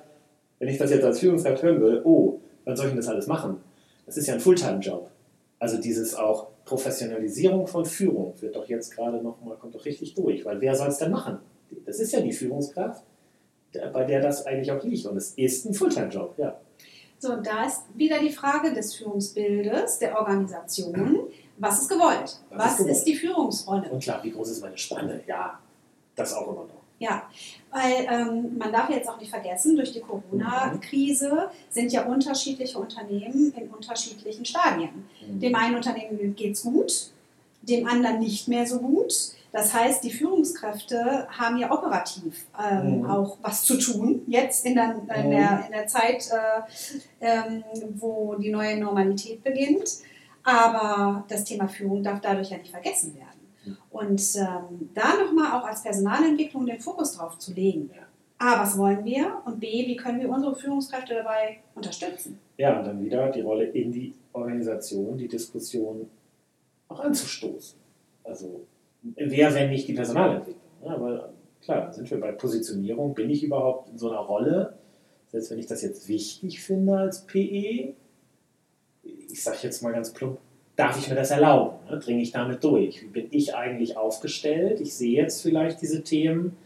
wenn 0.58 0.68
ich 0.68 0.78
das 0.78 0.90
jetzt 0.90 1.04
als 1.04 1.18
Führungskraft 1.18 1.62
hören 1.62 1.80
würde, 1.80 2.06
oh, 2.06 2.40
wann 2.64 2.76
soll 2.76 2.86
ich 2.86 2.92
denn 2.92 3.00
das 3.00 3.08
alles 3.08 3.26
machen? 3.26 3.56
Das 4.06 4.16
ist 4.16 4.26
ja 4.26 4.34
ein 4.34 4.40
Fulltime-Job. 4.40 5.10
Also 5.58 5.80
dieses 5.80 6.14
auch 6.14 6.48
Professionalisierung 6.64 7.66
von 7.66 7.84
Führung 7.84 8.34
wird 8.40 8.56
doch 8.56 8.68
jetzt 8.68 8.94
gerade 8.94 9.22
nochmal, 9.22 9.56
kommt 9.56 9.74
doch 9.74 9.84
richtig 9.84 10.14
durch, 10.14 10.44
weil 10.44 10.60
wer 10.60 10.74
soll 10.74 10.88
es 10.88 10.98
denn 10.98 11.10
machen? 11.10 11.38
Das 11.84 11.98
ist 12.00 12.12
ja 12.12 12.20
die 12.20 12.32
Führungskraft, 12.32 13.02
bei 13.92 14.04
der 14.04 14.20
das 14.20 14.46
eigentlich 14.46 14.70
auch 14.72 14.82
liegt. 14.82 15.06
Und 15.06 15.16
es 15.16 15.32
ist 15.36 15.66
ein 15.66 15.74
Fulltime-Job, 15.74 16.34
ja. 16.38 16.58
So, 17.18 17.32
und 17.32 17.46
da 17.46 17.64
ist 17.66 17.82
wieder 17.94 18.18
die 18.18 18.30
Frage 18.30 18.72
des 18.72 18.94
Führungsbildes, 18.94 19.98
der 19.98 20.18
Organisation. 20.18 21.20
Was 21.58 21.82
ist 21.82 21.88
gewollt? 21.88 22.40
Was 22.50 22.58
Was, 22.58 22.70
ist 22.72 22.78
gewollt? 22.78 22.96
ist 22.96 23.04
die 23.04 23.14
Führungsrolle? 23.14 23.90
Und 23.90 24.02
klar, 24.02 24.22
wie 24.22 24.30
groß 24.30 24.50
ist 24.50 24.60
meine 24.60 24.76
Spanne? 24.76 25.20
Ja, 25.26 25.58
das 26.16 26.34
auch 26.34 26.48
immer 26.48 26.64
noch. 26.64 26.83
Ja, 27.00 27.28
weil 27.70 28.06
ähm, 28.08 28.56
man 28.56 28.72
darf 28.72 28.88
jetzt 28.88 29.08
auch 29.08 29.18
nicht 29.18 29.30
vergessen, 29.30 29.76
durch 29.76 29.92
die 29.92 30.00
Corona-Krise 30.00 31.50
sind 31.68 31.92
ja 31.92 32.04
unterschiedliche 32.06 32.78
Unternehmen 32.78 33.52
in 33.56 33.68
unterschiedlichen 33.68 34.44
Stadien. 34.44 35.04
Mhm. 35.26 35.40
Dem 35.40 35.54
einen 35.56 35.74
Unternehmen 35.76 36.34
geht 36.36 36.52
es 36.54 36.62
gut, 36.62 37.10
dem 37.62 37.86
anderen 37.86 38.20
nicht 38.20 38.46
mehr 38.48 38.66
so 38.66 38.78
gut. 38.78 39.12
Das 39.52 39.72
heißt, 39.72 40.02
die 40.02 40.10
Führungskräfte 40.10 41.28
haben 41.30 41.58
ja 41.58 41.70
operativ 41.70 42.46
ähm, 42.60 43.00
Mhm. 43.00 43.10
auch 43.10 43.38
was 43.42 43.62
zu 43.64 43.76
tun, 43.78 44.22
jetzt 44.26 44.64
in 44.66 44.74
der, 44.74 44.96
in 45.16 45.30
der, 45.30 45.64
in 45.66 45.72
der 45.72 45.86
Zeit, 45.86 46.28
äh, 46.30 46.62
ähm, 47.20 47.64
wo 47.96 48.34
die 48.36 48.50
neue 48.50 48.78
Normalität 48.78 49.42
beginnt. 49.44 49.98
Aber 50.42 51.24
das 51.28 51.44
Thema 51.44 51.68
Führung 51.68 52.02
darf 52.02 52.20
dadurch 52.20 52.50
ja 52.50 52.58
nicht 52.58 52.70
vergessen 52.70 53.14
werden. 53.14 53.33
Und 53.90 54.22
ähm, 54.36 54.90
da 54.94 55.16
nochmal 55.22 55.58
auch 55.58 55.66
als 55.66 55.82
Personalentwicklung 55.82 56.66
den 56.66 56.80
Fokus 56.80 57.16
drauf 57.16 57.38
zu 57.38 57.52
legen. 57.52 57.90
Ja. 57.94 58.02
A, 58.38 58.62
was 58.62 58.76
wollen 58.76 59.04
wir? 59.04 59.40
Und 59.44 59.60
B, 59.60 59.86
wie 59.86 59.96
können 59.96 60.20
wir 60.20 60.28
unsere 60.28 60.54
Führungskräfte 60.54 61.14
dabei 61.14 61.58
unterstützen? 61.74 62.38
Ja, 62.56 62.78
und 62.78 62.86
dann 62.86 63.02
wieder 63.02 63.30
die 63.30 63.40
Rolle 63.40 63.64
in 63.64 63.92
die 63.92 64.14
Organisation, 64.32 65.16
die 65.16 65.28
Diskussion 65.28 66.10
auch 66.88 67.00
anzustoßen. 67.00 67.78
Also, 68.24 68.66
wer, 69.02 69.54
wenn 69.54 69.70
nicht 69.70 69.88
die 69.88 69.94
Personalentwicklung? 69.94 70.64
ne? 70.82 70.90
aber 70.90 71.32
klar, 71.62 71.92
sind 71.92 72.10
wir 72.10 72.20
bei 72.20 72.32
Positionierung. 72.32 73.14
Bin 73.14 73.30
ich 73.30 73.42
überhaupt 73.42 73.90
in 73.90 73.98
so 73.98 74.10
einer 74.10 74.20
Rolle? 74.20 74.74
Selbst 75.28 75.50
wenn 75.50 75.58
ich 75.58 75.66
das 75.66 75.82
jetzt 75.82 76.08
wichtig 76.08 76.62
finde 76.62 76.96
als 76.96 77.26
PE, 77.26 77.94
ich 79.02 79.42
sage 79.42 79.58
jetzt 79.62 79.82
mal 79.82 79.92
ganz 79.92 80.12
plump, 80.12 80.38
darf 80.76 80.98
ich 80.98 81.08
mir 81.08 81.14
das 81.14 81.30
erlauben? 81.30 81.78
Ne? 81.88 81.98
Dringe 81.98 82.22
ich 82.22 82.32
damit 82.32 82.62
durch? 82.64 83.02
Wie 83.02 83.08
bin 83.08 83.28
ich 83.30 83.54
eigentlich 83.54 83.96
aufgestellt? 83.96 84.80
Ich 84.80 84.94
sehe 84.94 85.16
jetzt 85.16 85.42
vielleicht 85.42 85.80
diese 85.82 86.02
Themen. 86.02 86.56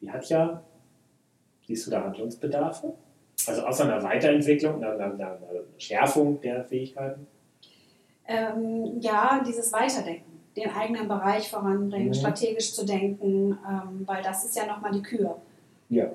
Die 0.00 0.10
hat 0.10 0.28
ja, 0.28 0.62
siehst 1.66 1.86
du 1.86 1.90
da 1.90 2.02
Handlungsbedarfe? 2.04 2.94
Also 3.46 3.62
außer 3.62 3.84
einer 3.84 4.02
Weiterentwicklung, 4.02 4.76
einer, 4.84 4.92
einer, 4.92 5.14
einer 5.14 5.38
Schärfung 5.78 6.40
der 6.40 6.64
Fähigkeiten. 6.64 7.26
Ähm, 8.26 9.00
ja, 9.00 9.42
dieses 9.44 9.72
Weiterdenken, 9.72 10.40
den 10.56 10.70
eigenen 10.70 11.08
Bereich 11.08 11.48
voranbringen, 11.50 12.08
Mhm. 12.08 12.14
strategisch 12.14 12.74
zu 12.74 12.84
denken, 12.84 13.58
ähm, 13.68 14.02
weil 14.06 14.22
das 14.22 14.44
ist 14.44 14.56
ja 14.56 14.66
nochmal 14.66 14.92
die 14.92 15.02
Kür. 15.02 15.40
Ja. 15.90 16.10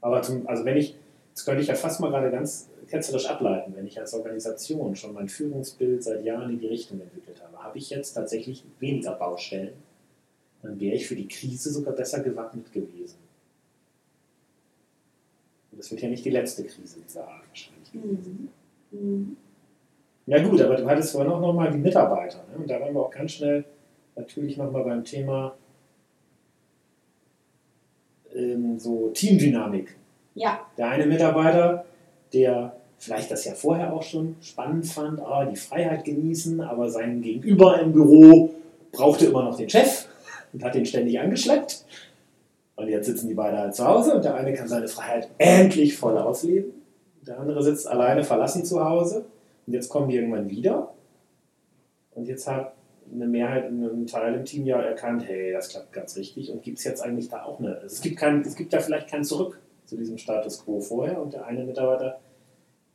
Aber 0.00 0.20
zum, 0.22 0.46
also 0.48 0.64
wenn 0.64 0.76
ich, 0.76 0.96
das 1.34 1.44
könnte 1.44 1.62
ich 1.62 1.68
ja 1.68 1.74
fast 1.74 2.00
mal 2.00 2.10
gerade 2.10 2.30
ganz 2.30 2.68
ketzerisch 2.88 3.26
ableiten, 3.26 3.74
wenn 3.76 3.86
ich 3.86 3.98
als 3.98 4.12
Organisation 4.14 4.96
schon 4.96 5.14
mein 5.14 5.28
Führungsbild 5.28 6.02
seit 6.02 6.24
Jahren 6.24 6.50
in 6.50 6.58
die 6.58 6.66
Richtung 6.66 7.00
entwickelt 7.00 7.42
habe, 7.42 7.62
habe 7.62 7.78
ich 7.78 7.90
jetzt 7.90 8.14
tatsächlich 8.14 8.64
weniger 8.80 9.12
Baustellen, 9.12 9.72
dann 10.62 10.80
wäre 10.80 10.96
ich 10.96 11.06
für 11.06 11.16
die 11.16 11.28
Krise 11.28 11.70
sogar 11.70 11.94
besser 11.94 12.20
gewappnet 12.20 12.72
gewesen. 12.72 13.18
Und 15.70 15.78
das 15.78 15.90
wird 15.90 16.02
ja 16.02 16.08
nicht 16.08 16.24
die 16.24 16.30
letzte 16.30 16.64
Krise 16.64 17.00
dieser 17.06 17.26
Art 17.26 17.42
wahrscheinlich 17.48 17.92
gewesen. 17.92 18.48
Mhm. 18.90 18.98
Mhm. 19.00 19.36
Ja 20.26 20.42
gut, 20.42 20.60
aber 20.62 20.76
du 20.76 20.86
hattest 20.86 21.12
vorhin 21.12 21.30
auch 21.30 21.40
nochmal 21.40 21.70
die 21.70 21.78
Mitarbeiter. 21.78 22.44
Ne? 22.50 22.58
Und 22.58 22.70
da 22.70 22.80
waren 22.80 22.94
wir 22.94 23.00
auch 23.00 23.10
ganz 23.10 23.32
schnell 23.32 23.64
natürlich 24.16 24.56
nochmal 24.56 24.84
beim 24.84 25.04
Thema 25.04 25.54
ähm, 28.74 28.78
so 28.78 29.10
Teamdynamik. 29.10 29.96
Ja, 30.34 30.60
Der 30.76 30.88
eine 30.88 31.06
Mitarbeiter, 31.06 31.84
der 32.32 32.74
vielleicht 32.98 33.30
das 33.30 33.44
ja 33.44 33.54
vorher 33.54 33.92
auch 33.92 34.02
schon 34.02 34.36
spannend 34.40 34.86
fand, 34.86 35.20
ah, 35.20 35.44
die 35.44 35.56
Freiheit 35.56 36.04
genießen, 36.04 36.60
aber 36.60 36.88
sein 36.90 37.22
Gegenüber 37.22 37.80
im 37.80 37.92
Büro 37.92 38.50
brauchte 38.92 39.26
immer 39.26 39.44
noch 39.44 39.56
den 39.56 39.68
Chef 39.68 40.06
und 40.52 40.64
hat 40.64 40.74
den 40.74 40.86
ständig 40.86 41.20
angeschleppt. 41.20 41.84
Und 42.76 42.88
jetzt 42.88 43.06
sitzen 43.06 43.28
die 43.28 43.34
beide 43.34 43.58
halt 43.58 43.74
zu 43.74 43.86
Hause 43.86 44.16
und 44.16 44.24
der 44.24 44.34
eine 44.34 44.52
kann 44.54 44.66
seine 44.66 44.88
Freiheit 44.88 45.28
endlich 45.38 45.96
voll 45.96 46.18
ausleben. 46.18 46.72
Der 47.26 47.38
andere 47.38 47.62
sitzt 47.62 47.86
alleine 47.86 48.24
verlassen 48.24 48.64
zu 48.64 48.84
Hause 48.84 49.24
und 49.66 49.72
jetzt 49.72 49.88
kommen 49.88 50.08
die 50.08 50.16
irgendwann 50.16 50.50
wieder. 50.50 50.92
Und 52.14 52.26
jetzt 52.26 52.48
hat 52.48 52.73
eine 53.12 53.26
Mehrheit, 53.26 53.64
ein 53.66 54.06
Teil 54.06 54.34
im 54.34 54.44
Team 54.44 54.66
ja 54.66 54.80
erkannt, 54.80 55.24
hey, 55.26 55.52
das 55.52 55.68
klappt 55.68 55.92
ganz 55.92 56.16
richtig 56.16 56.50
und 56.50 56.62
gibt 56.62 56.78
es 56.78 56.84
jetzt 56.84 57.02
eigentlich 57.02 57.28
da 57.28 57.44
auch 57.44 57.58
eine. 57.58 57.76
Also 57.76 57.86
es, 57.86 58.00
gibt 58.00 58.18
kein, 58.18 58.40
es 58.40 58.56
gibt 58.56 58.72
ja 58.72 58.80
vielleicht 58.80 59.08
kein 59.08 59.24
Zurück 59.24 59.60
zu 59.84 59.96
diesem 59.96 60.18
Status 60.18 60.64
quo 60.64 60.80
vorher 60.80 61.20
und 61.20 61.34
der 61.34 61.46
eine 61.46 61.64
Mitarbeiter 61.64 62.20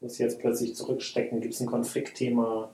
muss 0.01 0.17
jetzt 0.17 0.39
plötzlich 0.39 0.75
zurückstecken, 0.75 1.41
gibt 1.41 1.53
es 1.53 1.59
ein 1.59 1.67
Konfliktthema. 1.67 2.71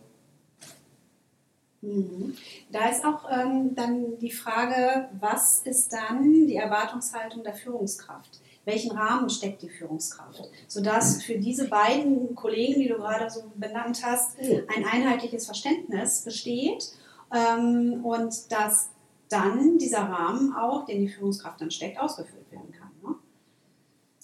Mhm. 1.82 2.36
Da 2.72 2.90
ist 2.90 3.04
auch 3.04 3.30
ähm, 3.32 3.76
dann 3.76 4.18
die 4.20 4.32
Frage, 4.32 5.10
was 5.20 5.60
ist 5.60 5.94
dann 5.94 6.48
die 6.48 6.56
Erwartungshaltung 6.56 7.44
der 7.44 7.54
Führungskraft? 7.54 8.42
Welchen 8.66 8.92
Rahmen 8.92 9.30
steckt 9.30 9.62
die 9.62 9.70
Führungskraft? 9.70 10.50
Sodass 10.68 11.24
für 11.24 11.38
diese 11.38 11.68
beiden 11.68 12.34
Kollegen, 12.34 12.82
die 12.82 12.88
du 12.88 12.96
gerade 12.96 13.30
so 13.30 13.44
benannt 13.56 14.02
hast, 14.04 14.40
ein 14.40 14.86
einheitliches 14.86 15.46
Verständnis 15.46 16.22
besteht 16.22 16.96
ähm, 17.36 18.06
und 18.06 18.52
dass 18.52 18.90
dann 19.30 19.78
dieser 19.78 20.02
Rahmen 20.02 20.54
auch, 20.54 20.86
den 20.86 21.02
die 21.02 21.08
Führungskraft 21.08 21.60
dann 21.62 21.72
steckt, 21.72 22.00
ausgefüllt 22.00 22.52
werden 22.52 22.72
kann. 22.72 22.90
Ne? 23.04 23.16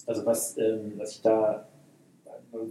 Also 0.06 0.24
was, 0.24 0.56
ähm, 0.58 0.92
was 0.96 1.12
ich 1.12 1.22
da, 1.22 1.66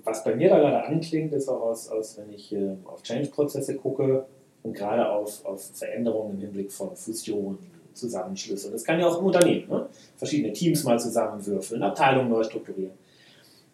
was 0.04 0.24
bei 0.24 0.36
mir 0.36 0.50
da 0.50 0.60
gerade 0.60 0.84
anklingt, 0.84 1.34
ist 1.34 1.50
auch 1.50 1.62
aus, 1.62 1.90
aus 1.90 2.18
wenn 2.18 2.32
ich 2.34 2.54
äh, 2.54 2.76
auf 2.86 3.04
Change-Prozesse 3.04 3.76
gucke 3.76 4.26
und 4.64 4.74
gerade 4.74 5.10
auf, 5.10 5.46
auf 5.46 5.72
Veränderungen 5.74 6.36
im 6.36 6.40
Hinblick 6.40 6.72
von 6.72 6.96
Fusionen, 6.96 7.58
Zusammenschlüsse. 7.94 8.72
Das 8.72 8.84
kann 8.86 9.00
ja 9.00 9.08
auch 9.08 9.20
im 9.20 9.26
Unternehmen, 9.26 9.68
ne? 9.70 9.88
verschiedene 10.16 10.54
Teams 10.54 10.84
mal 10.86 10.98
zusammenwürfeln, 10.98 11.84
Abteilungen 11.84 12.30
neu 12.30 12.44
strukturieren. 12.44 12.94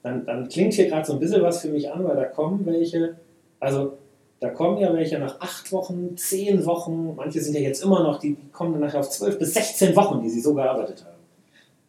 Dann, 0.01 0.25
dann 0.25 0.47
klingt 0.47 0.73
hier 0.73 0.87
gerade 0.87 1.05
so 1.05 1.13
ein 1.13 1.19
bisschen 1.19 1.41
was 1.43 1.61
für 1.61 1.69
mich 1.69 1.91
an, 1.91 2.03
weil 2.03 2.15
da 2.15 2.25
kommen 2.25 2.65
welche, 2.65 3.17
also 3.59 3.97
da 4.39 4.49
kommen 4.49 4.77
ja 4.77 4.93
welche 4.93 5.17
nach 5.17 5.39
acht 5.41 5.71
Wochen, 5.71 6.15
zehn 6.15 6.65
Wochen, 6.65 7.15
manche 7.15 7.41
sind 7.41 7.55
ja 7.55 7.61
jetzt 7.61 7.83
immer 7.83 8.03
noch, 8.03 8.19
die, 8.19 8.37
kommen 8.51 8.73
dann 8.73 8.81
nachher 8.81 8.99
auf 8.99 9.09
zwölf 9.09 9.39
bis 9.39 9.53
16 9.53 9.95
Wochen, 9.95 10.21
die 10.21 10.29
sie 10.29 10.41
so 10.41 10.53
gearbeitet 10.53 11.03
haben. 11.05 11.17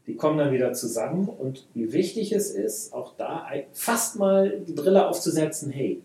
Die 0.07 0.17
kommen 0.17 0.39
dann 0.39 0.53
wieder 0.53 0.73
zusammen 0.73 1.29
und 1.29 1.67
wie 1.75 1.93
wichtig 1.93 2.33
es 2.33 2.51
ist, 2.51 2.95
auch 2.95 3.13
da 3.19 3.47
fast 3.73 4.19
mal 4.19 4.61
die 4.67 4.73
Brille 4.73 5.07
aufzusetzen, 5.07 5.71
hey, 5.71 6.03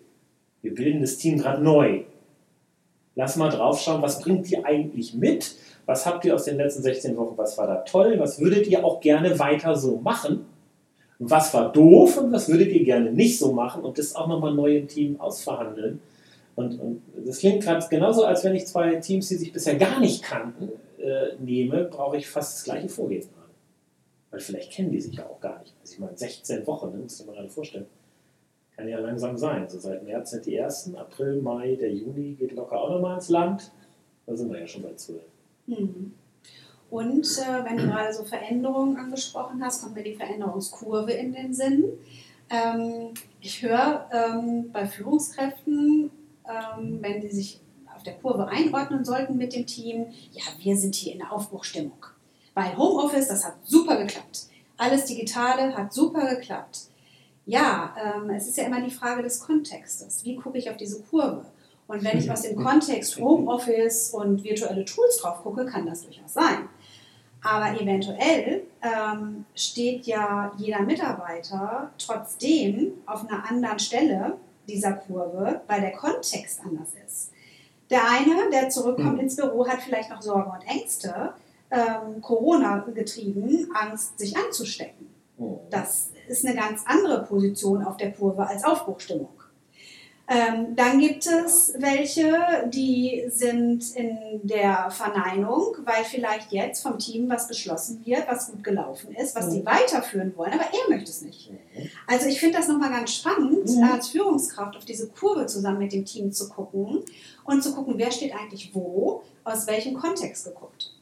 wir 0.62 0.74
bilden 0.74 1.02
das 1.02 1.18
Team 1.18 1.38
gerade 1.38 1.64
neu. 1.64 2.04
Lass 3.16 3.38
mal 3.38 3.50
draufschauen, 3.50 4.02
was 4.02 4.20
bringt 4.20 4.50
ihr 4.52 4.66
eigentlich 4.66 5.14
mit? 5.14 5.56
Was 5.86 6.06
habt 6.06 6.26
ihr 6.26 6.36
aus 6.36 6.46
den 6.46 6.58
letzten 6.58 6.82
16 6.82 7.16
Wochen? 7.16 7.38
Was 7.38 7.58
war 7.58 7.68
da 7.68 7.76
toll? 7.78 8.16
Was 8.20 8.40
würdet 8.40 8.68
ihr 8.68 8.84
auch 8.84 9.00
gerne 9.00 9.38
weiter 9.40 9.76
so 9.76 9.98
machen? 9.98 10.46
Was 11.20 11.54
war 11.54 11.72
doof 11.72 12.18
und 12.18 12.32
was 12.32 12.50
würdet 12.50 12.72
ihr 12.72 12.84
gerne 12.84 13.12
nicht 13.12 13.38
so 13.38 13.54
machen? 13.54 13.84
Und 13.84 13.98
das 13.98 14.16
auch 14.16 14.28
nochmal 14.28 14.54
neu 14.54 14.78
im 14.78 14.88
Team 14.88 15.20
ausverhandeln. 15.22 16.00
Und, 16.56 16.80
und 16.80 17.02
das 17.26 17.40
klingt 17.40 17.64
gerade 17.64 17.86
genauso, 17.90 18.26
als 18.26 18.44
wenn 18.44 18.56
ich 18.56 18.68
zwei 18.68 18.96
Teams, 18.96 19.28
die 19.30 19.36
sich 19.36 19.52
bisher 19.52 19.76
gar 19.76 20.00
nicht 20.00 20.24
kannten, 20.24 20.70
äh, 21.00 21.36
nehme, 21.40 21.86
brauche 21.86 22.18
ich 22.18 22.30
fast 22.30 22.58
das 22.58 22.64
gleiche 22.64 22.90
Vorgehen. 22.90 23.28
Weil 24.30 24.40
vielleicht 24.40 24.72
kennen 24.72 24.92
die 24.92 25.02
sich 25.02 25.16
ja 25.16 25.26
auch 25.26 25.40
gar 25.40 25.60
nicht. 25.60 25.76
Also 25.82 25.94
ich 25.94 26.00
meine, 26.00 26.18
16 26.18 26.66
Wochen, 26.68 26.92
ne, 26.92 26.98
musst 26.98 27.20
du 27.20 27.24
dir 27.24 27.32
mal 27.32 27.36
gerade 27.36 27.50
vorstellen. 27.50 27.86
Kann 28.76 28.88
ja 28.88 29.00
langsam 29.00 29.38
sein. 29.38 29.70
So 29.70 29.80
seit 29.80 30.04
März 30.04 30.32
sind 30.32 30.46
die 30.46 30.56
ersten, 30.56 30.96
April, 30.96 31.42
Mai, 31.42 31.76
der 31.76 31.94
Juni 31.94 32.34
geht 32.34 32.54
locker 32.54 32.82
auch 32.82 32.90
nochmal 32.90 33.16
ins 33.16 33.30
Land. 33.30 33.72
Da 34.26 34.36
sind 34.36 34.52
wir 34.52 34.60
ja 34.60 34.68
schon 34.68 34.82
bei 34.82 34.96
12. 34.96 35.22
Mhm. 35.68 36.14
Und 36.90 37.26
äh, 37.26 37.66
wenn 37.66 37.78
du 37.78 37.88
gerade 37.88 38.14
so 38.14 38.24
Veränderungen 38.24 38.98
angesprochen 38.98 39.64
hast, 39.64 39.82
kommt 39.82 39.96
mir 39.96 40.04
die 40.04 40.16
Veränderungskurve 40.16 41.12
in 41.12 41.34
den 41.34 41.54
Sinn. 41.54 41.86
Ähm, 42.50 43.14
ich 43.42 43.64
höre 43.64 44.08
ähm, 44.12 44.72
bei 44.72 44.86
Führungskräften, 44.86 46.12
ähm, 46.48 47.00
wenn 47.02 47.22
die 47.22 47.30
sich 47.30 47.60
auf 47.96 48.04
der 48.04 48.16
Kurve 48.16 48.48
einordnen 48.48 49.06
sollten 49.06 49.38
mit 49.38 49.54
dem 49.54 49.66
Team, 49.66 50.08
ja, 50.32 50.44
wir 50.60 50.76
sind 50.76 50.96
hier 50.96 51.14
in 51.14 51.20
der 51.20 51.32
Aufbruchstimmung. 51.32 52.06
Weil 52.54 52.78
Homeoffice, 52.78 53.28
das 53.28 53.46
hat 53.46 53.56
super 53.64 53.98
geklappt. 53.98 54.48
Alles 54.78 55.06
Digitale 55.06 55.76
hat 55.76 55.94
super 55.94 56.36
geklappt. 56.36 56.88
Ja, 57.46 57.96
ähm, 58.02 58.30
es 58.30 58.48
ist 58.48 58.58
ja 58.58 58.66
immer 58.66 58.82
die 58.82 58.92
Frage 58.92 59.22
des 59.22 59.40
Kontextes. 59.40 60.24
Wie 60.24 60.36
gucke 60.36 60.58
ich 60.58 60.70
auf 60.70 60.78
diese 60.78 61.02
Kurve? 61.02 61.46
Und 61.88 62.04
wenn 62.04 62.18
ich 62.18 62.32
aus 62.32 62.44
dem 62.44 62.56
Kontext 62.56 63.20
Homeoffice 63.20 64.12
und 64.12 64.44
virtuelle 64.44 64.86
Tools 64.86 65.18
drauf 65.18 65.44
gucke, 65.44 65.66
kann 65.66 65.86
das 65.86 66.04
durchaus 66.04 66.34
sein. 66.34 66.70
Aber 67.44 67.80
eventuell 67.80 68.64
ähm, 68.82 69.46
steht 69.54 70.06
ja 70.06 70.54
jeder 70.58 70.82
Mitarbeiter 70.82 71.92
trotzdem 71.98 72.94
auf 73.06 73.28
einer 73.28 73.50
anderen 73.50 73.80
Stelle 73.80 74.38
dieser 74.68 74.94
Kurve, 74.94 75.62
weil 75.68 75.82
der 75.82 75.92
Kontext 75.92 76.62
anders 76.64 76.90
ist. 77.06 77.32
Der 77.90 78.10
eine, 78.10 78.50
der 78.52 78.70
zurückkommt 78.70 79.20
ins 79.20 79.36
Büro, 79.36 79.68
hat 79.68 79.82
vielleicht 79.82 80.10
noch 80.10 80.22
Sorgen 80.22 80.52
und 80.52 80.68
Ängste, 80.68 81.34
ähm, 81.70 82.22
Corona 82.22 82.80
getrieben, 82.94 83.70
Angst, 83.74 84.18
sich 84.18 84.36
anzustecken. 84.36 85.14
Das 85.70 86.12
ist 86.28 86.46
eine 86.46 86.56
ganz 86.56 86.82
andere 86.86 87.24
Position 87.24 87.84
auf 87.84 87.98
der 87.98 88.14
Kurve 88.14 88.48
als 88.48 88.64
Aufbruchstimmung. 88.64 89.30
Ähm, 90.26 90.74
dann 90.78 91.00
gibt 91.00 91.26
es 91.26 91.74
welche, 91.80 92.34
die 92.70 93.26
sind 93.28 93.94
in 93.94 94.40
der 94.42 94.90
Verneinung, 94.90 95.76
weil 95.84 96.06
vielleicht 96.06 96.54
jetzt 96.54 96.82
vom 96.82 96.98
Team 96.98 97.30
was 97.30 97.50
beschlossen 97.50 98.02
wird, 98.06 98.26
was 98.30 98.50
gut 98.50 98.64
gelaufen 98.64 99.14
ist, 99.16 99.36
was 99.36 99.52
sie 99.52 99.66
weiterführen 99.66 100.32
wollen, 100.38 100.54
aber 100.54 100.64
er 100.64 100.90
möchte 100.96 101.10
es 101.12 101.24
nicht. 101.24 101.52
Also 102.08 102.28
ich 102.28 102.40
finde 102.40 102.58
das 102.58 102.70
nochmal 102.70 102.92
ganz 102.92 103.14
spannend, 103.14 103.70
Mhm. 103.70 103.84
als 103.84 104.08
Führungskraft 104.10 104.78
auf 104.78 104.86
diese 104.86 105.10
Kurve 105.10 105.46
zusammen 105.46 105.80
mit 105.80 105.92
dem 105.92 106.06
Team 106.06 106.32
zu 106.32 106.48
gucken 106.48 107.04
und 107.44 107.62
zu 107.62 107.74
gucken, 107.76 107.96
wer 107.98 108.12
steht 108.12 108.34
eigentlich 108.34 108.74
wo, 108.74 109.24
aus 109.44 109.68
welchem 109.68 109.94
Kontext 109.94 110.46
geguckt. 110.46 110.94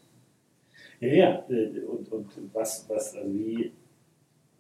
Ja, 1.00 1.08
ja. 1.14 1.44
äh, 1.48 1.80
Und, 1.86 2.12
und 2.12 2.30
was, 2.54 2.86
was, 2.88 3.16
also 3.16 3.32
wie, 3.32 3.72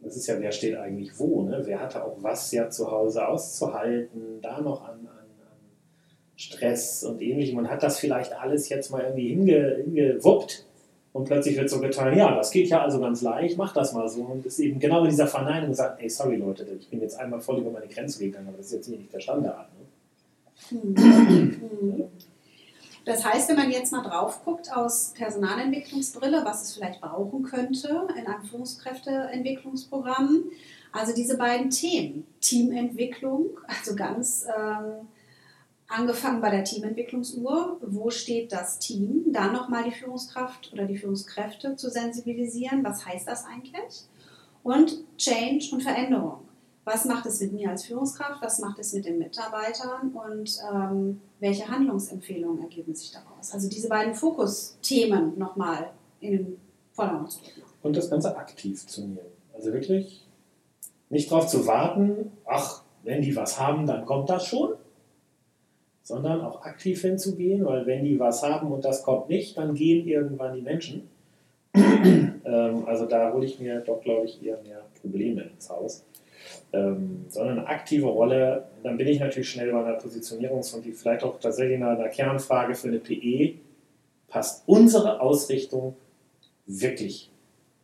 das 0.03 0.15
ist 0.15 0.27
ja, 0.27 0.39
wer 0.39 0.51
steht 0.51 0.75
eigentlich 0.75 1.17
wo, 1.19 1.43
ne? 1.43 1.61
Wer 1.65 1.79
hatte 1.79 2.03
auch 2.03 2.17
was 2.21 2.51
ja 2.51 2.69
zu 2.69 2.89
Hause 2.91 3.27
auszuhalten, 3.27 4.41
da 4.41 4.59
noch 4.59 4.83
an, 4.83 4.99
an, 4.99 5.07
an 5.07 5.57
Stress 6.35 7.03
und 7.03 7.21
ähnlichem 7.21 7.57
und 7.57 7.69
hat 7.69 7.83
das 7.83 7.99
vielleicht 7.99 8.33
alles 8.33 8.69
jetzt 8.69 8.89
mal 8.89 9.01
irgendwie 9.01 9.29
hinge, 9.29 9.77
hingewuppt 9.83 10.65
und 11.13 11.25
plötzlich 11.25 11.57
wird 11.57 11.69
so 11.69 11.79
getan, 11.79 12.17
ja, 12.17 12.35
das 12.35 12.51
geht 12.51 12.69
ja 12.69 12.81
also 12.81 12.99
ganz 12.99 13.21
leicht, 13.21 13.57
mach 13.57 13.73
das 13.73 13.93
mal 13.93 14.09
so 14.09 14.21
und 14.21 14.45
ist 14.45 14.59
eben 14.59 14.79
genau 14.79 15.03
in 15.03 15.09
dieser 15.09 15.27
Verneinung 15.27 15.69
gesagt, 15.69 16.01
ey, 16.01 16.09
sorry 16.09 16.37
Leute, 16.37 16.65
ich 16.79 16.89
bin 16.89 17.01
jetzt 17.01 17.19
einmal 17.19 17.41
voll 17.41 17.59
über 17.59 17.71
meine 17.71 17.87
Grenze 17.87 18.19
gegangen, 18.19 18.47
aber 18.47 18.57
das 18.57 18.67
ist 18.67 18.73
jetzt 18.73 18.87
hier 18.87 18.97
nicht 18.97 19.13
der 19.13 19.19
Standard. 19.19 19.67
Ne? 20.71 20.87
Das 23.05 23.25
heißt, 23.25 23.49
wenn 23.49 23.57
man 23.57 23.71
jetzt 23.71 23.91
mal 23.91 24.03
drauf 24.03 24.45
guckt 24.45 24.71
aus 24.71 25.13
Personalentwicklungsbrille, 25.15 26.45
was 26.45 26.61
es 26.61 26.75
vielleicht 26.75 27.01
brauchen 27.01 27.41
könnte 27.43 28.07
in 28.15 28.27
einem 28.27 28.43
Führungskräfteentwicklungsprogramm, 28.43 30.43
also 30.91 31.13
diese 31.13 31.37
beiden 31.37 31.71
Themen, 31.71 32.27
Teamentwicklung, 32.41 33.59
also 33.67 33.95
ganz 33.95 34.45
ähm, 34.45 35.07
angefangen 35.87 36.41
bei 36.41 36.51
der 36.51 36.63
Teamentwicklungsuhr, 36.63 37.79
wo 37.81 38.09
steht 38.09 38.51
das 38.51 38.79
Team, 38.79 39.25
dann 39.27 39.53
nochmal 39.53 39.83
die 39.83 39.91
Führungskraft 39.91 40.71
oder 40.71 40.85
die 40.85 40.97
Führungskräfte 40.97 41.75
zu 41.75 41.89
sensibilisieren, 41.89 42.83
was 42.83 43.05
heißt 43.05 43.27
das 43.27 43.45
eigentlich? 43.45 44.05
Und 44.63 45.03
Change 45.17 45.69
und 45.71 45.81
Veränderung. 45.81 46.47
Was 46.83 47.05
macht 47.05 47.25
es 47.27 47.39
mit 47.41 47.53
mir 47.53 47.69
als 47.69 47.85
Führungskraft? 47.85 48.41
Was 48.41 48.59
macht 48.59 48.79
es 48.79 48.93
mit 48.93 49.05
den 49.05 49.19
Mitarbeitern? 49.19 50.11
Und 50.13 50.57
ähm, 50.73 51.21
welche 51.39 51.67
Handlungsempfehlungen 51.67 52.63
ergeben 52.63 52.95
sich 52.95 53.11
daraus? 53.11 53.53
Also 53.53 53.69
diese 53.69 53.87
beiden 53.87 54.15
Fokusthemen 54.15 55.37
nochmal 55.37 55.91
in 56.19 56.31
den 56.31 56.57
Vordergrund 56.93 57.31
zu 57.31 57.39
rücken. 57.39 57.61
Und 57.83 57.95
das 57.97 58.09
Ganze 58.09 58.35
aktiv 58.35 58.85
zu 58.87 59.01
nehmen. 59.01 59.19
Also 59.53 59.73
wirklich 59.73 60.27
nicht 61.09 61.29
darauf 61.29 61.47
zu 61.47 61.67
warten, 61.67 62.31
ach, 62.45 62.83
wenn 63.03 63.21
die 63.21 63.35
was 63.35 63.59
haben, 63.59 63.85
dann 63.85 64.05
kommt 64.05 64.29
das 64.29 64.45
schon, 64.45 64.75
sondern 66.03 66.41
auch 66.41 66.63
aktiv 66.63 67.01
hinzugehen, 67.01 67.65
weil 67.65 67.85
wenn 67.85 68.03
die 68.03 68.19
was 68.19 68.43
haben 68.43 68.71
und 68.71 68.85
das 68.85 69.03
kommt 69.03 69.29
nicht, 69.29 69.57
dann 69.57 69.75
gehen 69.75 70.07
irgendwann 70.07 70.55
die 70.55 70.61
Menschen. 70.61 71.09
ähm, 71.73 72.85
also 72.85 73.05
da 73.05 73.33
hole 73.33 73.45
ich 73.45 73.59
mir 73.59 73.81
doch, 73.81 74.01
glaube 74.01 74.25
ich, 74.25 74.43
eher 74.43 74.61
mehr 74.63 74.83
Probleme 75.01 75.43
ins 75.43 75.69
Haus. 75.69 76.03
Ähm, 76.73 77.25
sondern 77.29 77.59
eine 77.59 77.67
aktive 77.67 78.07
Rolle, 78.07 78.67
dann 78.83 78.97
bin 78.97 79.07
ich 79.07 79.19
natürlich 79.19 79.49
schnell 79.49 79.71
bei 79.71 79.83
einer 79.83 79.99
Positionierungs- 79.99 80.73
und 80.73 80.85
die 80.85 80.91
vielleicht 80.91 81.23
auch 81.23 81.39
tatsächlich 81.39 81.77
einer, 81.77 81.91
einer 81.91 82.09
Kernfrage 82.09 82.75
für 82.75 82.87
eine 82.87 82.99
PE, 82.99 83.55
passt 84.27 84.63
unsere 84.65 85.19
Ausrichtung 85.19 85.95
wirklich 86.65 87.29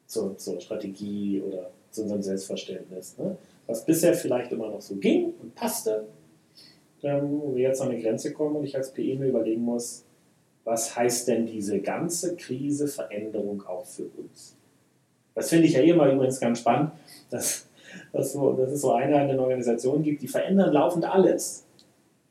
zur, 0.05 0.37
zur 0.37 0.61
Strategie 0.61 1.41
oder 1.45 1.71
zu 1.91 2.03
unserem 2.03 2.21
Selbstverständnis. 2.21 3.17
Ne? 3.17 3.37
Was 3.67 3.85
bisher 3.85 4.13
vielleicht 4.13 4.51
immer 4.51 4.69
noch 4.69 4.81
so 4.81 4.95
ging 4.95 5.33
und 5.41 5.53
passte, 5.55 6.07
ähm, 7.03 7.41
wo 7.41 7.55
wir 7.55 7.63
jetzt 7.63 7.81
an 7.81 7.89
eine 7.89 8.01
Grenze 8.01 8.33
kommen 8.33 8.55
und 8.55 8.63
ich 8.63 8.75
als 8.75 8.93
PE 8.93 9.15
mir 9.17 9.27
überlegen 9.27 9.61
muss, 9.61 10.05
was 10.63 10.95
heißt 10.95 11.27
denn 11.27 11.45
diese 11.45 11.79
ganze 11.79 12.35
Krise, 12.35 12.87
Veränderung 12.87 13.65
auch 13.65 13.85
für 13.85 14.05
uns? 14.17 14.55
Das 15.33 15.49
finde 15.49 15.67
ich 15.67 15.73
ja 15.73 15.81
immer 15.81 16.11
übrigens 16.11 16.39
ganz 16.39 16.59
spannend, 16.59 16.91
dass, 17.29 17.66
dass, 18.13 18.33
so, 18.33 18.53
dass 18.53 18.71
es 18.71 18.81
so 18.81 18.91
Einheiten 18.91 19.31
in 19.31 19.39
Organisationen 19.39 20.03
gibt, 20.03 20.21
die 20.21 20.27
verändern 20.27 20.71
laufend 20.73 21.05
alles 21.05 21.65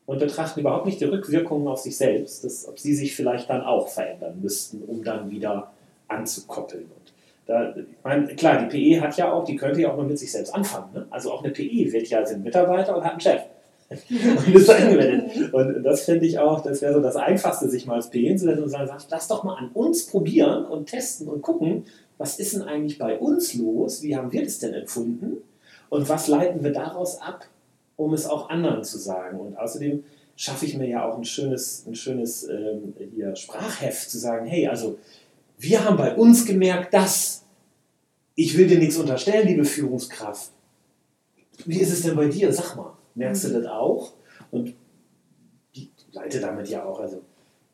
und 0.06 0.20
betrachten 0.20 0.60
überhaupt 0.60 0.86
nicht 0.86 1.00
die 1.00 1.04
Rückwirkungen 1.04 1.66
auf 1.68 1.78
sich 1.78 1.96
selbst, 1.96 2.44
dass, 2.44 2.66
ob 2.68 2.78
sie 2.78 2.94
sich 2.94 3.14
vielleicht 3.14 3.50
dann 3.50 3.62
auch 3.62 3.88
verändern 3.88 4.38
müssten, 4.40 4.82
um 4.86 5.02
dann 5.02 5.30
wieder 5.30 5.72
anzukoppeln. 6.08 6.84
Und 6.84 7.12
da, 7.46 7.74
ich 7.76 7.84
meine, 8.02 8.26
klar, 8.34 8.66
die 8.66 8.94
PE 8.94 9.00
hat 9.00 9.16
ja 9.16 9.32
auch, 9.32 9.44
die 9.44 9.56
könnte 9.56 9.80
ja 9.80 9.92
auch 9.92 9.96
mal 9.96 10.06
mit 10.06 10.18
sich 10.18 10.30
selbst 10.30 10.54
anfangen. 10.54 10.92
Ne? 10.94 11.06
Also 11.10 11.32
auch 11.32 11.42
eine 11.42 11.52
PE 11.52 11.92
wird 11.92 12.08
ja, 12.08 12.24
sind 12.24 12.44
Mitarbeiter 12.44 12.96
und 12.96 13.04
hat 13.04 13.12
einen 13.12 13.20
Chef. 13.20 13.42
und 13.88 14.54
ist 14.54 14.68
angewendet. 14.68 15.52
Und 15.52 15.84
das 15.84 16.02
finde 16.02 16.26
ich 16.26 16.40
auch, 16.40 16.60
das 16.60 16.82
wäre 16.82 16.94
so 16.94 17.00
das 17.00 17.14
Einfachste, 17.14 17.68
sich 17.68 17.86
mal 17.86 17.94
als 17.94 18.10
PE 18.10 18.18
hinzusetzen 18.18 18.64
und 18.64 18.70
sagen, 18.70 18.90
lass 19.10 19.28
doch 19.28 19.44
mal 19.44 19.54
an 19.56 19.70
uns 19.74 20.06
probieren 20.06 20.64
und 20.64 20.86
testen 20.86 21.28
und 21.28 21.42
gucken, 21.42 21.84
was 22.18 22.38
ist 22.40 22.54
denn 22.54 22.62
eigentlich 22.62 22.98
bei 22.98 23.16
uns 23.16 23.54
los? 23.54 24.02
Wie 24.02 24.16
haben 24.16 24.32
wir 24.32 24.42
das 24.42 24.58
denn 24.58 24.74
empfunden? 24.74 25.36
Und 25.88 26.08
was 26.08 26.28
leiten 26.28 26.62
wir 26.62 26.72
daraus 26.72 27.20
ab, 27.20 27.46
um 27.96 28.12
es 28.12 28.26
auch 28.26 28.50
anderen 28.50 28.84
zu 28.84 28.98
sagen? 28.98 29.38
Und 29.40 29.56
außerdem 29.56 30.04
schaffe 30.36 30.66
ich 30.66 30.76
mir 30.76 30.88
ja 30.88 31.08
auch 31.08 31.16
ein 31.16 31.24
schönes, 31.24 31.84
ein 31.86 31.94
schönes 31.94 32.48
ähm, 32.48 32.94
hier 33.14 33.34
Sprachheft 33.34 34.10
zu 34.10 34.18
sagen, 34.18 34.46
hey, 34.46 34.68
also 34.68 34.98
wir 35.58 35.84
haben 35.84 35.96
bei 35.96 36.14
uns 36.14 36.44
gemerkt, 36.44 36.92
dass 36.92 37.44
ich 38.34 38.56
will 38.56 38.68
dir 38.68 38.78
nichts 38.78 38.98
unterstellen, 38.98 39.48
liebe 39.48 39.64
Führungskraft. 39.64 40.50
Wie 41.64 41.80
ist 41.80 41.90
es 41.90 42.02
denn 42.02 42.16
bei 42.16 42.28
dir? 42.28 42.52
Sag 42.52 42.76
mal, 42.76 42.92
merkst 43.14 43.44
du 43.44 43.48
das 43.48 43.66
auch? 43.66 44.12
Und 44.50 44.74
die 45.74 45.90
leite 46.12 46.40
damit 46.40 46.68
ja 46.68 46.84
auch 46.84 47.00
also 47.00 47.22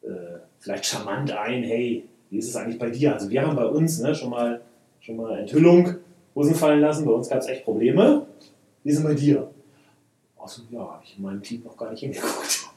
äh, 0.02 0.38
vielleicht 0.60 0.86
charmant 0.86 1.32
ein, 1.32 1.64
hey, 1.64 2.08
wie 2.30 2.38
ist 2.38 2.48
es 2.48 2.56
eigentlich 2.56 2.78
bei 2.78 2.90
dir? 2.90 3.12
Also 3.12 3.28
wir 3.28 3.42
haben 3.44 3.56
bei 3.56 3.66
uns 3.66 3.98
ne, 3.98 4.14
schon, 4.14 4.30
mal, 4.30 4.62
schon 5.00 5.16
mal 5.16 5.40
Enthüllung, 5.40 5.96
Hosen 6.34 6.54
fallen 6.54 6.80
lassen, 6.80 7.04
bei 7.04 7.12
uns 7.12 7.28
gab 7.28 7.38
es 7.38 7.48
echt 7.48 7.64
Probleme. 7.64 8.26
Wie 8.84 8.90
es 8.90 9.02
bei 9.02 9.14
dir? 9.14 9.50
Achso, 10.38 10.62
ja, 10.70 11.00
ich 11.04 11.16
in 11.16 11.22
meinem 11.22 11.42
Team 11.42 11.62
noch 11.64 11.76
gar 11.76 11.90
nicht 11.90 12.00
hingeguckt. 12.00 12.68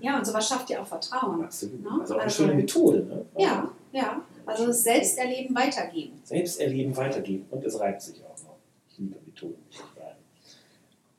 Ja, 0.00 0.16
und 0.16 0.24
sowas 0.26 0.48
schafft 0.48 0.70
ja 0.70 0.80
auch 0.80 0.86
Vertrauen. 0.86 1.42
Absolut. 1.44 1.82
Ne? 1.82 1.90
Also 2.00 2.14
auch 2.14 2.18
eine 2.18 2.24
Also- 2.24 2.42
schöne 2.44 2.54
Methode. 2.54 2.98
Ne? 3.00 3.24
Ja, 3.36 3.68
ja. 3.92 4.20
Also 4.46 4.66
das 4.66 4.82
Selbsterleben 4.82 5.54
weitergeben. 5.54 6.18
Selbst 6.24 6.60
erleben, 6.60 6.96
weitergeben. 6.96 7.44
Und 7.50 7.64
es 7.64 7.78
reibt 7.78 8.00
sich 8.00 8.16
auch 8.24 8.42
noch. 8.44 8.56
Ich 8.90 8.98
liebe 8.98 9.16
Methoden. 9.26 9.56
die 9.70 9.76
sich 9.76 9.84
reiben. 9.96 10.16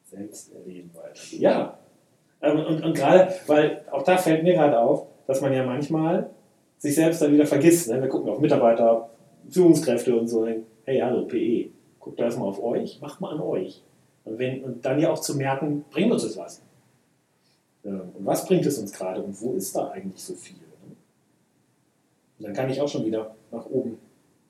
Selbst 0.09 0.53
erleben, 0.53 0.89
weitergeben. 0.95 1.41
Ja. 1.43 1.77
Ähm, 2.41 2.59
Und, 2.65 2.83
und 2.83 2.93
gerade, 2.95 3.33
weil 3.47 3.85
auch 3.91 4.01
da 4.03 4.17
fällt 4.17 4.43
mir 4.43 4.53
gerade 4.53 4.79
auf, 4.79 5.05
dass 5.27 5.41
man 5.41 5.53
ja 5.53 5.63
manchmal 5.63 6.29
sich 6.79 6.95
selbst 6.95 7.21
dann 7.21 7.31
wieder 7.33 7.45
vergisst. 7.45 7.89
Ne? 7.89 8.01
Wir 8.01 8.09
gucken 8.09 8.29
auf 8.31 8.39
Mitarbeiter, 8.39 9.09
Führungskräfte 9.49 10.15
und 10.17 10.27
so. 10.27 10.47
Hey, 10.83 10.99
hallo, 10.99 11.25
PE, 11.27 11.69
guckt 12.01 12.19
da 12.19 12.25
erstmal 12.25 12.49
auf 12.49 12.61
euch, 12.61 12.99
macht 12.99 13.21
mal 13.21 13.33
an 13.33 13.41
euch. 13.41 13.81
Und, 14.25 14.37
wenn, 14.37 14.63
und 14.63 14.85
dann 14.85 14.99
ja 14.99 15.11
auch 15.11 15.19
zu 15.19 15.35
merken, 15.35 15.85
bringt 15.89 16.11
uns 16.11 16.23
das 16.23 16.37
was? 16.37 16.61
Und 17.83 18.13
was 18.25 18.45
bringt 18.45 18.65
es 18.65 18.77
uns 18.77 18.91
gerade 18.91 19.21
und 19.23 19.39
wo 19.41 19.53
ist 19.53 19.75
da 19.75 19.89
eigentlich 19.89 20.23
so 20.23 20.35
viel? 20.35 20.57
Ne? 20.57 20.95
Und 22.37 22.45
dann 22.45 22.53
kann 22.53 22.69
ich 22.69 22.79
auch 22.79 22.87
schon 22.87 23.05
wieder 23.05 23.35
nach 23.51 23.65
oben 23.65 23.97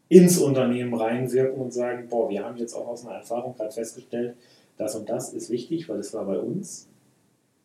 ins 0.10 0.38
Unternehmen 0.40 0.94
reinwirken 0.94 1.62
und 1.62 1.72
sagen, 1.72 2.10
boah, 2.10 2.30
wir 2.30 2.44
haben 2.44 2.58
jetzt 2.58 2.74
auch 2.74 2.88
aus 2.88 3.06
einer 3.06 3.16
Erfahrung 3.16 3.56
gerade 3.56 3.72
festgestellt, 3.72 4.36
das 4.76 4.96
und 4.96 5.10
das 5.10 5.32
ist 5.34 5.50
wichtig, 5.50 5.88
weil 5.88 6.00
es 6.00 6.14
war 6.14 6.26
bei 6.26 6.40
uns. 6.40 6.90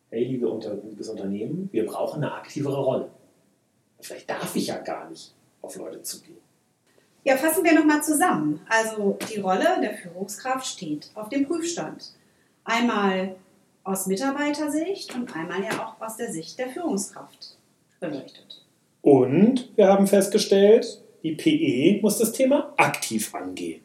Hey, 0.09 0.23
liebe 0.23 0.47
Unter 0.47 0.75
liebes 0.75 1.09
Unternehmen, 1.09 1.67
wir 1.73 1.85
brauchen 1.85 2.23
eine 2.23 2.33
aktivere 2.33 2.81
Rolle. 2.81 3.09
Vielleicht 3.99 4.29
darf 4.29 4.55
ich 4.55 4.67
ja 4.67 4.77
gar 4.77 5.09
nicht 5.09 5.33
auf 5.61 5.75
Leute 5.75 6.01
zugehen. 6.01 6.37
Ja, 7.27 7.35
fassen 7.35 7.65
wir 7.65 7.73
nochmal 7.73 8.01
zusammen. 8.01 8.61
Also 8.69 9.17
die 9.29 9.41
Rolle 9.41 9.81
der 9.81 9.95
Führungskraft 9.95 10.65
steht 10.65 11.11
auf 11.13 11.27
dem 11.27 11.45
Prüfstand. 11.45 12.13
Einmal 12.63 13.35
aus 13.83 14.05
Mitarbeitersicht 14.07 15.13
und 15.13 15.35
einmal 15.35 15.61
ja 15.61 15.71
auch 15.71 15.99
aus 16.01 16.15
der 16.15 16.31
Sicht 16.31 16.57
der 16.57 16.69
Führungskraft 16.69 17.57
beleuchtet. 17.99 18.65
Und 19.01 19.75
wir 19.75 19.89
haben 19.89 20.07
festgestellt, 20.07 21.03
die 21.21 21.35
PE 21.35 22.01
muss 22.01 22.17
das 22.17 22.31
Thema 22.31 22.73
aktiv 22.77 23.35
angehen. 23.35 23.81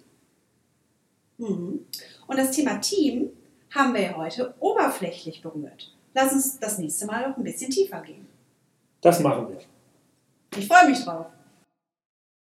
Mhm. 1.39 1.81
Und 2.29 2.39
das 2.39 2.53
Thema 2.53 2.81
Team 2.81 3.31
haben 3.75 3.93
wir 3.93 4.03
ja 4.03 4.17
heute 4.19 4.55
oberflächlich 4.61 5.43
berührt. 5.43 5.93
Lass 6.15 6.33
uns 6.33 6.61
das 6.61 6.79
nächste 6.79 7.07
Mal 7.07 7.29
noch 7.29 7.37
ein 7.37 7.43
bisschen 7.43 7.73
tiefer 7.73 8.03
gehen. 8.03 8.29
Das 9.01 9.19
machen 9.19 9.49
wir. 9.49 9.59
Ich 10.57 10.69
freue 10.69 10.89
mich 10.89 11.03
drauf. 11.03 11.27